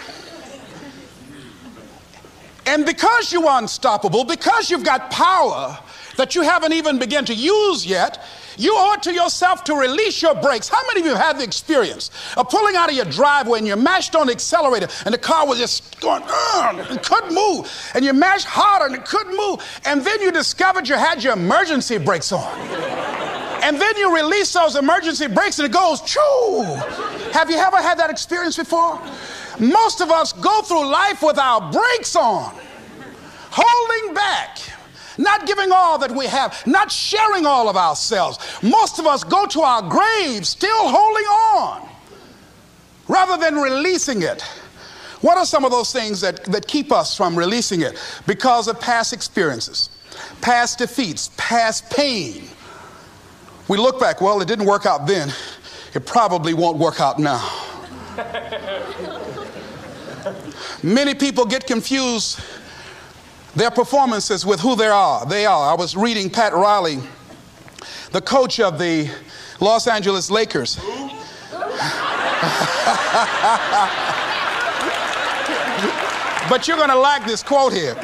[2.65, 5.77] And because you are unstoppable, because you've got power
[6.17, 8.23] that you haven't even begun to use yet,
[8.57, 10.67] you owe it to yourself to release your brakes.
[10.67, 13.67] How many of you have had the experience of pulling out of your driveway and
[13.67, 18.05] you mashed on the accelerator and the car was just going, and couldn't move, and
[18.05, 21.97] you mashed harder and it couldn't move, and then you discovered you had your emergency
[21.97, 22.59] brakes on.
[23.63, 26.77] And then you release those emergency brakes and it goes, choo.
[27.31, 28.99] Have you ever had that experience before?
[29.59, 32.53] Most of us go through life with our brakes on,
[33.51, 34.59] holding back,
[35.17, 38.39] not giving all that we have, not sharing all of ourselves.
[38.63, 41.89] Most of us go to our graves still holding on
[43.07, 44.41] rather than releasing it.
[45.21, 48.01] What are some of those things that, that keep us from releasing it?
[48.25, 49.89] Because of past experiences.
[50.41, 52.43] past defeats, past pain.
[53.67, 55.31] We look back, well, it didn't work out then.
[55.93, 57.45] It probably won't work out now.
[60.83, 62.39] Many people get confused
[63.55, 65.25] their performances with who they are.
[65.25, 65.71] They are.
[65.71, 66.99] I was reading Pat Riley,
[68.11, 69.09] the coach of the
[69.59, 70.77] Los Angeles Lakers.
[76.49, 77.95] but you're going to like this quote here.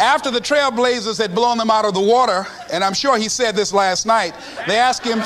[0.00, 3.54] After the Trailblazers had blown them out of the water, and I'm sure he said
[3.54, 4.34] this last night,
[4.66, 5.22] they asked him,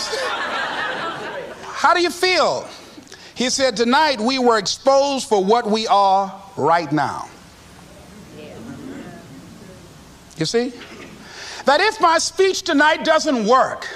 [1.85, 2.66] How do you feel?
[3.35, 7.28] He said, Tonight we were exposed for what we are right now.
[10.39, 10.72] You see?
[11.66, 13.87] That if my speech tonight doesn't work,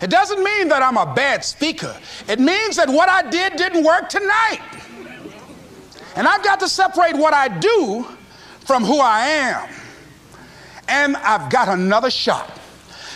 [0.00, 1.96] it doesn't mean that I'm a bad speaker.
[2.28, 4.60] It means that what I did didn't work tonight.
[6.14, 8.06] And I've got to separate what I do
[8.60, 9.68] from who I am.
[10.86, 12.60] And I've got another shot.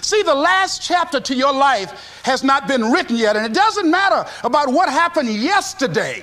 [0.09, 3.91] See, the last chapter to your life has not been written yet, and it doesn't
[3.91, 6.23] matter about what happened yesterday.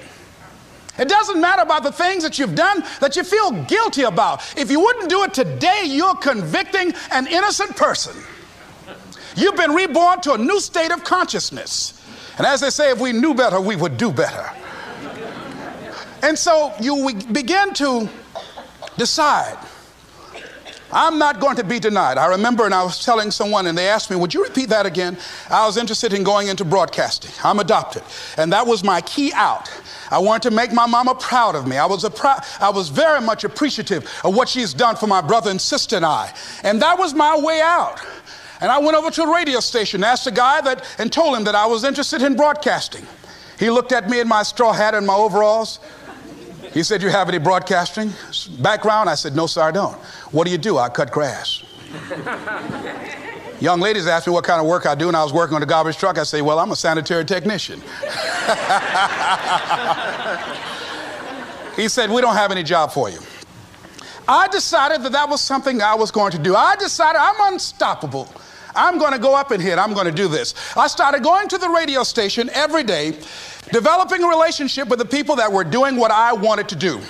[0.98, 4.42] It doesn't matter about the things that you've done that you feel guilty about.
[4.58, 8.16] If you wouldn't do it today, you're convicting an innocent person.
[9.36, 12.04] You've been reborn to a new state of consciousness.
[12.40, 14.50] And as they say, if we knew better, we would do better.
[16.24, 18.10] And so you begin to
[18.98, 19.60] decide
[20.96, 22.18] I'm not going to be denied.
[22.18, 24.86] I remember, and I was telling someone, and they asked me, Would you repeat that
[24.86, 25.18] again?
[25.50, 27.32] I was interested in going into broadcasting.
[27.44, 28.02] I'm adopted.
[28.38, 29.70] And that was my key out.
[30.10, 31.76] I wanted to make my mama proud of me.
[31.78, 32.12] I was, a
[32.62, 36.06] I was very much appreciative of what she's done for my brother and sister and
[36.06, 36.34] I.
[36.64, 38.00] And that was my way out.
[38.62, 41.44] And I went over to a radio station, asked a guy that, and told him
[41.44, 43.06] that I was interested in broadcasting.
[43.60, 45.80] He looked at me in my straw hat and my overalls.
[46.76, 48.14] He said, You have any broadcasting
[48.60, 49.10] background?
[49.10, 49.96] I said, No, sir, I don't.
[50.32, 50.78] What do you do?
[50.78, 51.64] I cut grass.
[53.62, 55.64] Young ladies ask me what kind of work I do, and I was working on
[55.64, 56.18] a garbage truck.
[56.18, 57.80] I say, Well, I'm a sanitary technician.
[61.78, 63.20] he said, We don't have any job for you.
[64.28, 66.58] I decided that that was something I was going to do.
[66.58, 68.28] I decided I'm unstoppable.
[68.76, 69.78] I'm going to go up in here.
[69.78, 70.54] I'm going to do this.
[70.76, 73.18] I started going to the radio station every day
[73.72, 77.02] Developing a relationship with the people that were doing what I wanted to do.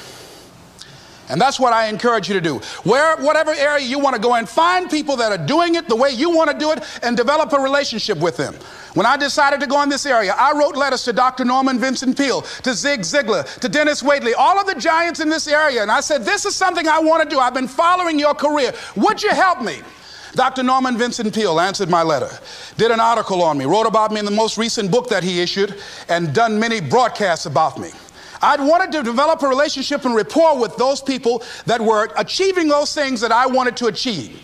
[1.27, 2.59] And that's what I encourage you to do.
[2.83, 5.95] Where, whatever area you want to go in, find people that are doing it the
[5.95, 8.53] way you want to do it and develop a relationship with them.
[8.93, 11.43] When I decided to go in this area, I wrote letters to Dr.
[11.43, 15.47] Norman Vincent Peale, to Zig Ziglar, to Dennis Waitley, all of the giants in this
[15.47, 15.81] area.
[15.81, 17.39] And I said, This is something I want to do.
[17.39, 18.73] I've been following your career.
[18.95, 19.79] Would you help me?
[20.35, 20.63] Dr.
[20.63, 22.29] Norman Vincent Peale answered my letter,
[22.77, 25.41] did an article on me, wrote about me in the most recent book that he
[25.41, 25.75] issued,
[26.09, 27.89] and done many broadcasts about me.
[28.41, 32.93] I'd wanted to develop a relationship and rapport with those people that were achieving those
[32.93, 34.41] things that I wanted to achieve.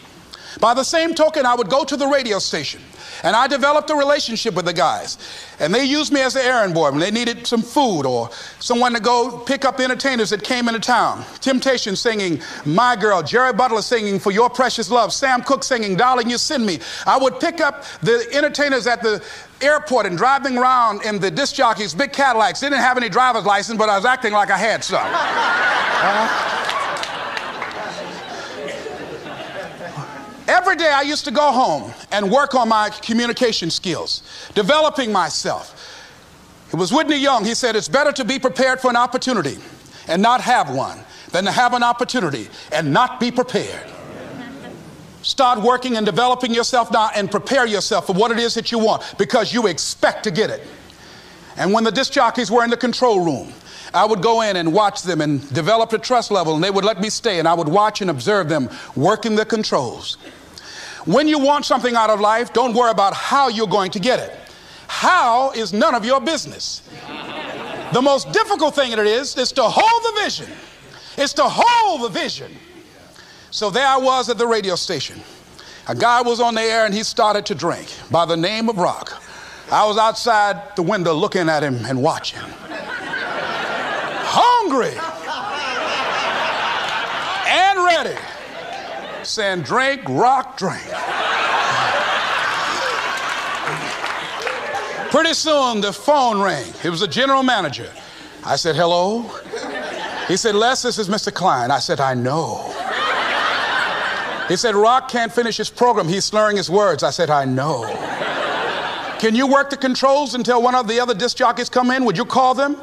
[0.59, 2.81] By the same token, I would go to the radio station
[3.23, 5.17] and I developed a relationship with the guys.
[5.59, 8.93] And they used me as an errand boy when they needed some food or someone
[8.93, 11.23] to go pick up entertainers that came into town.
[11.39, 16.29] Temptation singing My Girl, Jerry Butler singing For Your Precious Love, Sam Cooke singing Darling
[16.29, 16.79] You Send Me.
[17.05, 19.23] I would pick up the entertainers at the
[19.61, 22.59] airport and driving around in the disc jockeys, big Cadillacs.
[22.59, 25.01] They didn't have any driver's license, but I was acting like I had some.
[26.03, 26.50] Uh-huh.
[30.61, 34.21] Every day I used to go home and work on my communication skills,
[34.53, 35.75] developing myself.
[36.71, 37.43] It was Whitney Young.
[37.43, 39.57] He said, It's better to be prepared for an opportunity
[40.07, 40.99] and not have one
[41.31, 43.89] than to have an opportunity and not be prepared.
[45.23, 48.77] Start working and developing yourself now and prepare yourself for what it is that you
[48.77, 50.61] want because you expect to get it.
[51.57, 53.51] And when the disc jockeys were in the control room,
[53.95, 56.85] I would go in and watch them and develop a trust level, and they would
[56.85, 60.17] let me stay, and I would watch and observe them working the controls.
[61.05, 64.19] When you want something out of life, don't worry about how you're going to get
[64.19, 64.37] it.
[64.87, 66.83] How is none of your business.
[67.93, 70.47] The most difficult thing it is is to hold the vision.
[71.17, 72.51] It's to hold the vision.
[73.49, 75.19] So there I was at the radio station.
[75.87, 78.77] A guy was on the air and he started to drink by the name of
[78.77, 79.21] Rock.
[79.71, 82.39] I was outside the window looking at him and watching.
[84.23, 84.95] Hungry
[87.47, 88.17] and ready
[89.23, 90.83] saying, drink, rock, drink.
[95.11, 96.73] Pretty soon the phone rang.
[96.83, 97.91] It was the general manager.
[98.45, 99.23] I said, hello.
[100.27, 101.33] He said, Les, this is Mr.
[101.33, 101.71] Klein.
[101.71, 102.67] I said, I know.
[104.47, 106.07] He said, Rock can't finish his program.
[106.07, 107.03] He's slurring his words.
[107.03, 107.85] I said, I know.
[109.19, 112.05] Can you work the controls until one of the other disc jockeys come in?
[112.05, 112.75] Would you call them?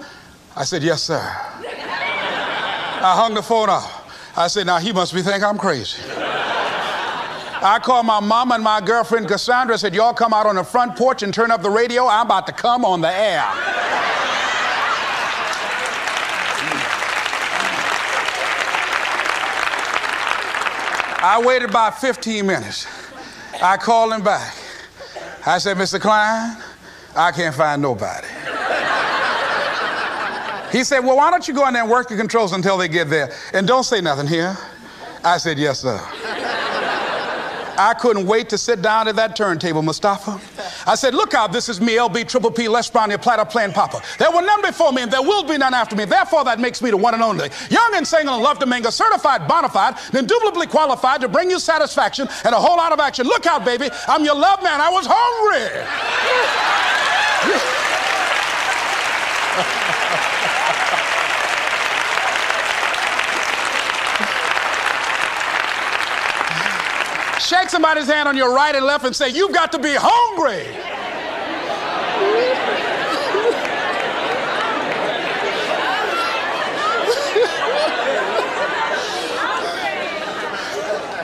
[0.57, 1.21] I said, yes, sir.
[1.21, 3.98] I hung the phone up.
[4.39, 6.01] I said, now he must be thinking I'm crazy.
[7.61, 10.95] I called my mom and my girlfriend Cassandra, said, Y'all come out on the front
[10.95, 12.07] porch and turn up the radio.
[12.07, 13.43] I'm about to come on the air.
[21.21, 22.87] I waited about 15 minutes.
[23.61, 24.55] I called him back.
[25.45, 26.01] I said, Mr.
[26.01, 26.57] Klein,
[27.17, 28.29] I can't find nobody.
[30.71, 32.89] He said, Well, why don't you go in there and work the controls until they
[32.89, 33.33] get there?
[33.53, 34.57] And don't say nothing here.
[35.25, 36.01] I said, Yes, sir.
[37.81, 40.41] I couldn't wait to sit down at that turntable, Mustafa.
[40.85, 43.73] I said, Look out, this is me, LB Triple P, Les Brown, your platter playing
[43.73, 44.03] Papa.
[44.19, 46.05] There were none before me, and there will be none after me.
[46.05, 47.51] Therefore, that makes me the one and only.
[47.71, 51.61] Young and single and love to mingle, certified, bona fide, indubitably qualified to bring you
[51.61, 53.27] satisfaction and a whole lot of action.
[53.27, 54.81] Look out, baby, I'm your love man.
[54.81, 55.85] I was hungry.
[67.49, 70.67] Shake somebody's hand on your right and left and say, You've got to be hungry.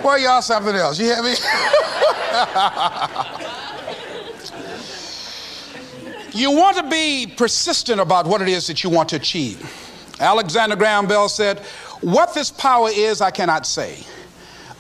[0.03, 0.99] well, y'all something else.
[0.99, 1.35] You hear me?
[6.33, 9.63] you want to be persistent about what it is that you want to achieve.
[10.21, 11.59] Alexander Graham Bell said,
[12.01, 13.99] What this power is, I cannot say.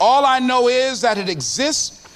[0.04, 2.06] All I know is that it exists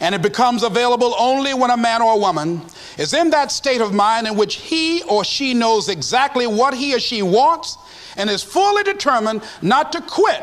[0.00, 2.62] and it becomes available only when a man or a woman
[2.96, 6.94] is in that state of mind in which he or she knows exactly what he
[6.94, 7.76] or she wants
[8.16, 10.42] and is fully determined not to quit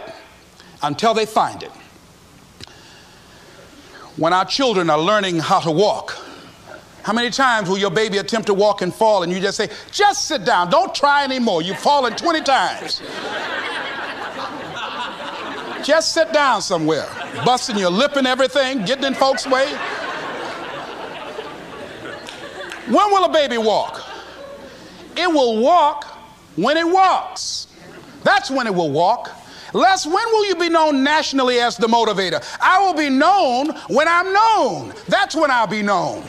[0.83, 1.71] until they find it.
[4.15, 6.15] When our children are learning how to walk,
[7.01, 9.69] how many times will your baby attempt to walk and fall and you just say,
[9.91, 11.63] just sit down, don't try anymore?
[11.63, 13.01] You've fallen 20 times.
[15.83, 17.07] Just sit down somewhere,
[17.45, 19.67] busting your lip and everything, getting in folks' way.
[22.87, 24.03] When will a baby walk?
[25.15, 26.05] It will walk
[26.55, 27.67] when it walks.
[28.23, 29.31] That's when it will walk.
[29.73, 32.43] Les, when will you be known nationally as the motivator?
[32.59, 34.93] I will be known when I'm known.
[35.07, 36.23] That's when I'll be known.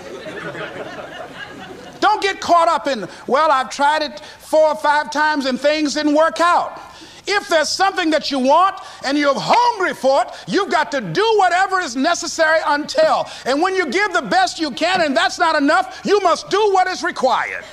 [2.01, 5.95] Don't get caught up in, well, I've tried it four or five times and things
[5.95, 6.81] didn't work out.
[7.27, 11.35] If there's something that you want and you're hungry for it, you've got to do
[11.37, 13.29] whatever is necessary until.
[13.47, 16.59] And when you give the best you can and that's not enough, you must do
[16.73, 17.65] what is required.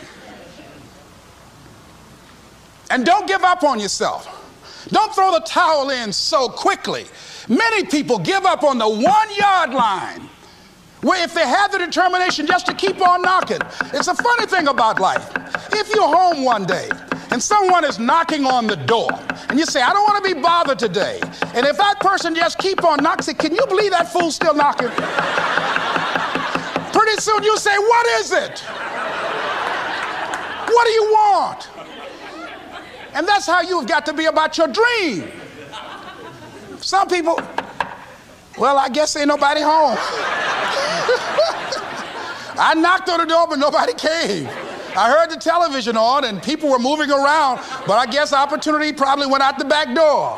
[2.92, 4.36] And don't give up on yourself.
[4.90, 7.06] Don't throw the towel in so quickly.
[7.48, 10.30] Many people give up on the one yard line.
[11.02, 13.62] Where if they have the determination just to keep on knocking,
[13.94, 15.32] it's a funny thing about life.
[15.72, 16.90] If you're home one day
[17.32, 19.10] and someone is knocking on the door
[19.50, 21.20] and you say, I don't want to be bothered today.
[21.54, 24.90] And if that person just keep on knocking, can you believe that fool's still knocking?
[26.92, 28.60] Pretty soon you say, what is it?
[30.70, 31.70] What do you want?
[33.14, 35.32] And that's how you've got to be about your dream.
[36.80, 37.40] Some people,
[38.58, 39.98] well, I guess ain't nobody home.
[42.62, 44.48] I knocked on the door, but nobody came.
[45.00, 49.28] I heard the television on and people were moving around, but I guess opportunity probably
[49.28, 50.36] went out the back door.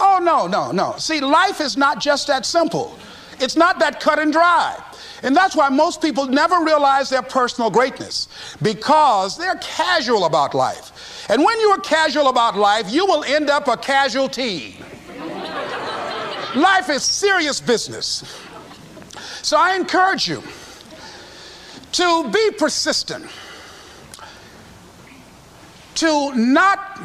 [0.00, 0.94] Oh, no, no, no.
[0.96, 2.98] See, life is not just that simple,
[3.38, 4.82] it's not that cut and dry.
[5.22, 8.28] And that's why most people never realize their personal greatness
[8.62, 11.26] because they're casual about life.
[11.28, 14.78] And when you are casual about life, you will end up a casualty.
[16.56, 18.24] life is serious business.
[19.42, 20.42] So I encourage you
[21.92, 23.26] to be persistent,
[25.96, 27.00] to not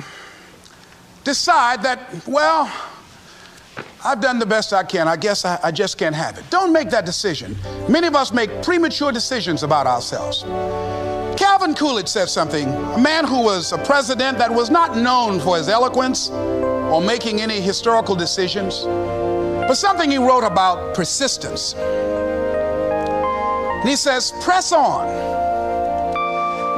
[1.23, 2.71] decide that, well,
[4.03, 5.07] I've done the best I can.
[5.07, 6.43] I guess I, I, just can't have it.
[6.51, 7.57] Don't make that decision.
[7.89, 10.43] Many of us make premature decisions about ourselves.
[11.37, 15.57] Calvin Coolidge said something, a man who was a president that was not known for
[15.57, 21.73] his eloquence or making any historical decisions, but something he wrote about persistence.
[23.85, 25.07] And he says, press on.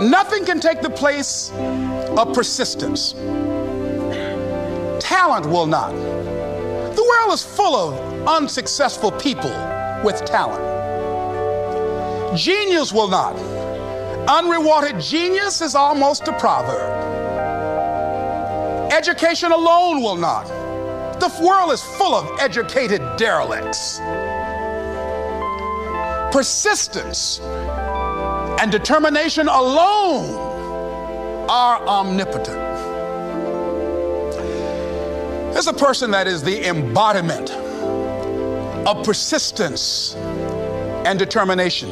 [0.09, 1.51] Nothing can take the place
[2.17, 3.13] of persistence.
[4.99, 5.91] Talent will not.
[5.93, 9.51] The world is full of unsuccessful people
[10.03, 10.63] with talent.
[12.35, 13.35] Genius will not.
[14.27, 16.91] Unrewarded genius is almost a proverb.
[18.91, 20.47] Education alone will not.
[21.19, 23.99] The world is full of educated derelicts
[26.31, 27.39] persistence
[28.59, 30.46] and determination alone
[31.49, 32.57] are omnipotent.
[35.53, 41.91] There's a person that is the embodiment of persistence and determination.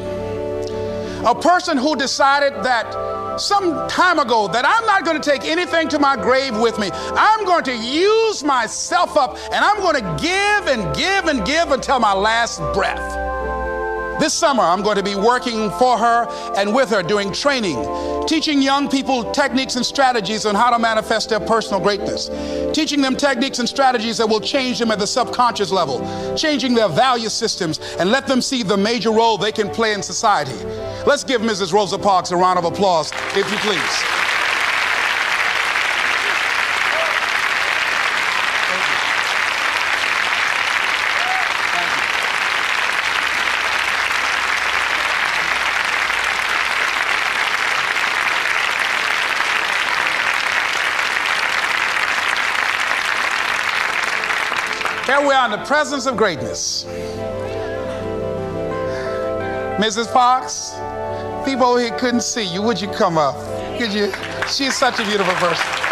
[1.26, 5.88] A person who decided that some time ago that I'm not going to take anything
[5.88, 6.90] to my grave with me.
[6.92, 11.72] I'm going to use myself up and I'm going to give and give and give
[11.72, 13.25] until my last breath.
[14.18, 17.76] This summer, I'm going to be working for her and with her doing training,
[18.26, 22.30] teaching young people techniques and strategies on how to manifest their personal greatness,
[22.74, 26.00] teaching them techniques and strategies that will change them at the subconscious level,
[26.34, 30.02] changing their value systems, and let them see the major role they can play in
[30.02, 30.56] society.
[31.06, 31.74] Let's give Mrs.
[31.74, 34.25] Rosa Parks a round of applause, if you please.
[55.50, 56.84] The presence of greatness.
[59.78, 60.10] Mrs.
[60.12, 60.72] Fox,
[61.44, 62.62] people over here couldn't see you.
[62.62, 63.36] Would you come up?
[63.78, 64.12] Could you?
[64.48, 65.85] She's such a beautiful person.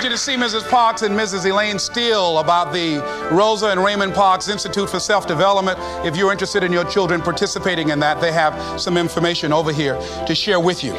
[0.00, 0.68] Encourage you to see Mrs.
[0.70, 1.44] Parks and Mrs.
[1.44, 2.98] Elaine Steele about the
[3.30, 5.78] Rosa and Raymond Parks Institute for Self Development.
[6.06, 9.96] If you're interested in your children participating in that, they have some information over here
[10.26, 10.94] to share with you.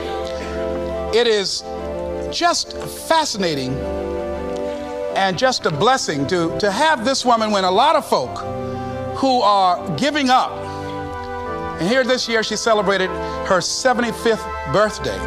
[1.16, 1.62] It is
[2.32, 2.78] just
[3.08, 3.74] fascinating
[5.16, 8.38] and just a blessing to, to have this woman when a lot of folk
[9.18, 10.52] who are giving up.
[11.80, 13.10] And here this year she celebrated
[13.47, 15.18] her 75th birthday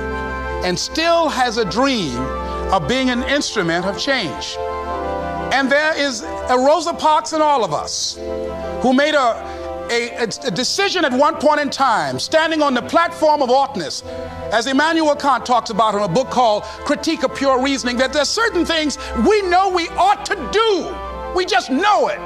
[0.64, 2.43] and still has a dream
[2.75, 4.57] of being an instrument of change.
[5.55, 8.16] And there is a Rosa Parks in all of us
[8.83, 13.43] who made a, a, a, decision at one point in time, standing on the platform
[13.43, 14.03] of oughtness,
[14.51, 18.29] as Immanuel Kant talks about in a book called Critique of Pure Reasoning, that there's
[18.29, 21.33] certain things we know we ought to do.
[21.37, 22.18] We just know it.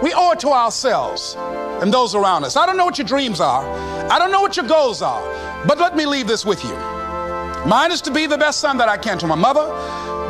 [0.00, 1.34] We owe it to ourselves
[1.82, 2.56] and those around us.
[2.56, 3.66] I don't know what your dreams are.
[4.12, 5.22] I don't know what your goals are.
[5.66, 6.95] But let me leave this with you.
[7.66, 9.66] Mine is to be the best son that I can to my mother.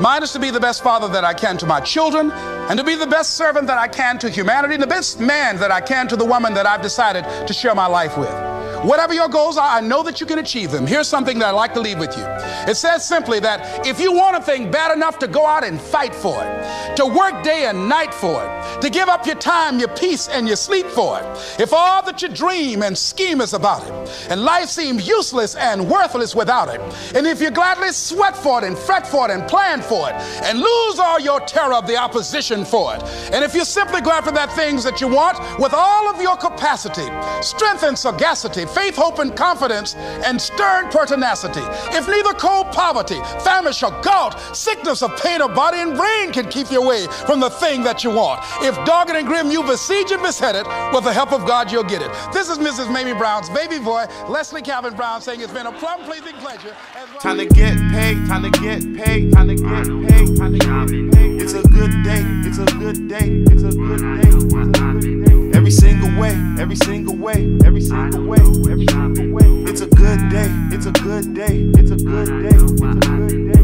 [0.01, 2.85] Mine is to be the best father that I can to my children, and to
[2.85, 5.83] be the best servant that I can to humanity, and the best man that I
[5.83, 8.56] can to the woman that I've decided to share my life with.
[8.85, 10.87] Whatever your goals are, I know that you can achieve them.
[10.87, 12.25] Here's something that I'd like to leave with you.
[12.69, 15.81] It says simply that if you want a thing bad enough to go out and
[15.81, 19.79] fight for it, to work day and night for it, to give up your time,
[19.79, 23.55] your peace, and your sleep for it, if all that you dream and scheme is
[23.55, 26.81] about it, and life seems useless and worthless without it,
[27.15, 30.15] and if you gladly sweat for it and fret for it and plan for it,
[30.45, 33.03] and lose all your terror of the opposition for it,
[33.33, 36.37] and if you simply go after that things that you want with all of your
[36.37, 37.07] capacity,
[37.43, 39.95] strength and sagacity, faith, hope, and confidence,
[40.27, 41.65] and stern pertinacity.
[41.97, 46.47] If neither cold poverty, famish, or gout, sickness of pain of body and brain can
[46.51, 50.11] keep you away from the thing that you want, if dogged and grim you besiege
[50.11, 52.11] and beset it, with the help of God you'll get it.
[52.35, 52.93] This is Mrs.
[52.93, 56.77] Mamie Brown's baby boy, Leslie Calvin Brown, saying it's been a plum pleasing pleasure.
[57.21, 61.15] Time to get paid, time to get paid, time to get paid, time to get
[61.15, 61.41] paid.
[61.41, 65.25] It's a good day, it's a good day, it's a good day, it's a good
[65.25, 65.46] day.
[65.67, 68.39] Every single way, every single way, every single way,
[68.71, 69.65] every single way.
[69.69, 73.53] It's a good day, it's a good day, it's a good day, it's a good
[73.53, 73.56] day.